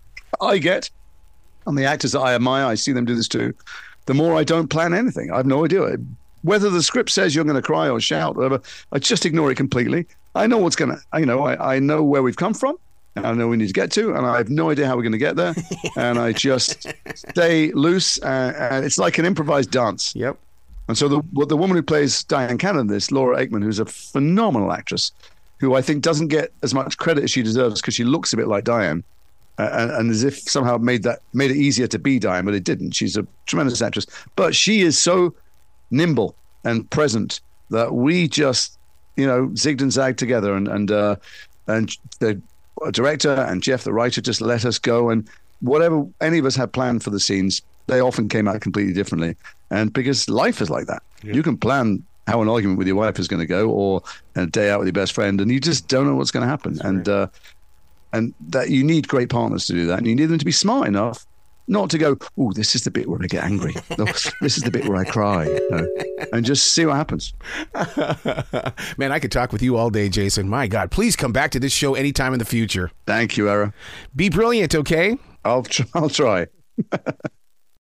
I 0.42 0.58
get, 0.58 0.90
and 1.66 1.78
the 1.78 1.86
actors 1.86 2.14
that 2.14 2.22
I 2.22 2.34
admire, 2.34 2.66
I 2.66 2.76
see 2.76 2.94
them 2.94 3.06
do 3.06 3.16
this 3.16 3.28
too, 3.28 3.54
the 4.06 4.14
more 4.14 4.36
I 4.36 4.44
don't 4.44 4.70
plan 4.70 4.94
anything. 4.94 5.32
I 5.32 5.38
have 5.38 5.46
no 5.46 5.66
idea 5.66 5.98
whether 6.44 6.70
the 6.70 6.82
script 6.82 7.10
says 7.10 7.36
you're 7.36 7.44
going 7.44 7.56
to 7.56 7.62
cry 7.62 7.90
or 7.90 8.00
shout, 8.00 8.36
whatever, 8.36 8.62
I 8.92 9.00
just 9.00 9.26
ignore 9.26 9.52
it 9.52 9.56
completely. 9.56 10.08
I 10.36 10.48
know 10.48 10.58
what's 10.58 10.76
going 10.76 10.92
to, 10.92 11.20
you 11.20 11.26
know, 11.26 11.44
I, 11.44 11.76
I 11.76 11.80
know 11.80 12.04
where 12.04 12.24
we've 12.24 12.38
come 12.38 12.54
from. 12.54 12.78
I 13.26 13.34
know 13.34 13.48
we 13.48 13.58
need 13.58 13.68
to 13.68 13.74
get 13.74 13.92
to, 13.94 14.16
and 14.16 14.26
I 14.26 14.38
have 14.38 14.50
no 14.50 14.70
idea 14.70 14.88
how 14.88 14.96
we're 14.96 15.04
going 15.04 15.12
to 15.14 15.18
get 15.18 15.36
there. 15.36 15.56
and 15.98 16.20
I 16.20 16.34
just 16.34 16.88
stay 17.16 17.72
loose, 17.72 18.22
uh, 18.22 18.54
and 18.72 18.86
it's 18.86 18.98
like 18.98 19.18
an 19.18 19.26
improvised 19.26 19.72
dance. 19.72 20.16
Yep. 20.16 20.38
And 20.88 20.98
so 20.98 21.08
the 21.08 21.46
the 21.46 21.58
woman 21.58 21.76
who 21.76 21.84
plays 21.84 22.24
Dyan 22.24 22.58
Cannon, 22.58 22.88
this 22.88 23.12
Laura 23.12 23.38
Aikman, 23.38 23.64
who's 23.64 23.80
a 23.80 23.86
phenomenal 23.86 24.72
actress, 24.72 25.12
who 25.60 25.76
I 25.76 25.82
think 25.82 26.02
doesn't 26.02 26.28
get 26.28 26.54
as 26.64 26.74
much 26.74 26.98
credit 26.98 27.24
as 27.26 27.32
she 27.32 27.44
deserves 27.44 27.82
because 27.82 27.96
she 27.96 28.04
looks 28.04 28.32
a 28.34 28.38
bit 28.38 28.48
like 28.48 28.64
Dyan, 28.64 29.04
uh, 29.58 29.70
and, 29.74 29.92
and, 29.92 30.12
as 30.12 30.24
if 30.24 30.38
somehow 30.40 30.78
made 30.78 31.04
that 31.04 31.20
made 31.34 31.52
it 31.52 31.58
easier 31.58 31.88
to 31.88 32.00
be 32.00 32.20
Dyan, 32.20 32.46
but 32.46 32.54
it 32.54 32.64
didn't. 32.64 32.92
She's 32.92 33.18
a 33.18 33.28
tremendous 33.48 33.82
actress, 33.82 34.06
but 34.36 34.56
she 34.56 34.82
is 34.82 34.98
so 34.98 35.34
nimble 35.92 36.36
and 36.64 36.90
present 36.90 37.42
that 37.70 37.94
we 37.94 38.28
just, 38.28 38.78
you 39.16 39.26
know, 39.26 39.48
zigged 39.50 39.82
and 39.82 39.92
zagged 39.92 40.20
together. 40.20 40.54
And 40.54 40.68
and 40.68 40.92
uh, 40.92 41.16
and 41.68 41.98
the 42.20 42.42
director 42.92 43.34
and 43.34 43.62
Jeff, 43.64 43.84
the 43.84 43.94
writer, 43.94 44.22
just 44.22 44.42
let 44.42 44.66
us 44.66 44.80
go. 44.80 45.10
And 45.10 45.28
whatever 45.62 46.06
any 46.22 46.38
of 46.38 46.46
us 46.46 46.56
had 46.56 46.72
planned 46.74 47.04
for 47.04 47.10
the 47.10 47.20
scenes, 47.20 47.62
they 47.88 48.00
often 48.00 48.30
came 48.30 48.48
out 48.48 48.62
completely 48.62 48.94
differently. 48.94 49.36
And 49.70 49.92
because 49.92 50.30
life 50.30 50.62
is 50.62 50.70
like 50.70 50.88
that, 50.88 51.04
yeah. 51.24 51.34
you 51.34 51.44
can 51.44 51.58
plan 51.58 52.04
how 52.28 52.42
an 52.42 52.50
argument 52.50 52.78
with 52.78 52.88
your 52.88 52.98
wife 52.98 53.20
is 53.20 53.28
going 53.28 53.40
to 53.40 53.46
go, 53.46 53.70
or 53.70 54.04
a 54.36 54.46
day 54.46 54.70
out 54.70 54.80
with 54.80 54.88
your 54.88 54.94
best 54.94 55.14
friend, 55.14 55.40
and 55.40 55.50
you 55.50 55.60
just 55.60 55.88
don't 55.88 56.06
know 56.06 56.16
what's 56.16 56.32
going 56.32 56.44
to 56.44 56.48
happen. 56.48 56.74
That's 56.74 56.86
and 56.86 57.10
uh, 57.10 57.28
and 58.12 58.34
that 58.50 58.70
you 58.70 58.84
need 58.84 59.08
great 59.08 59.30
partners 59.30 59.66
to 59.68 59.74
do 59.74 59.86
that, 59.88 60.00
and 60.00 60.08
you 60.08 60.16
need 60.16 60.26
them 60.26 60.38
to 60.38 60.46
be 60.46 60.52
smart 60.52 60.88
enough 60.88 61.26
not 61.68 61.90
to 61.90 61.98
go, 61.98 62.18
oh, 62.38 62.52
this 62.54 62.76
is 62.76 62.84
the 62.84 62.92
bit 62.92 63.08
where 63.08 63.20
I 63.22 63.28
get 63.28 63.44
angry. 63.44 63.76
This 64.42 64.58
is 64.58 64.64
the 64.64 64.72
bit 64.72 64.86
where 64.86 64.98
I 64.98 65.04
cry. 65.04 65.46
No. 65.70 65.88
And 66.32 66.46
just 66.46 66.74
see 66.74 66.86
what 66.86 66.96
happens. 66.96 67.34
Man, 68.98 69.12
I 69.12 69.20
could 69.20 69.32
talk 69.32 69.52
with 69.52 69.62
you 69.62 69.76
all 69.76 69.90
day, 69.90 70.10
Jason. 70.10 70.48
My 70.48 70.68
God, 70.68 70.92
please 70.92 71.16
come 71.16 71.32
back 71.32 71.52
to 71.52 71.60
this 71.60 71.74
show 71.74 71.96
anytime 71.96 72.34
in 72.34 72.40
the 72.40 72.46
future. 72.46 72.92
Thank 73.06 73.38
you, 73.38 73.50
Arroe. 73.50 73.74
Be 74.16 74.30
brilliant, 74.30 74.76
okay? 74.76 75.18
I'll, 75.44 75.64
tr- 75.64 75.84
I'll 75.94 76.10
try. 76.10 76.48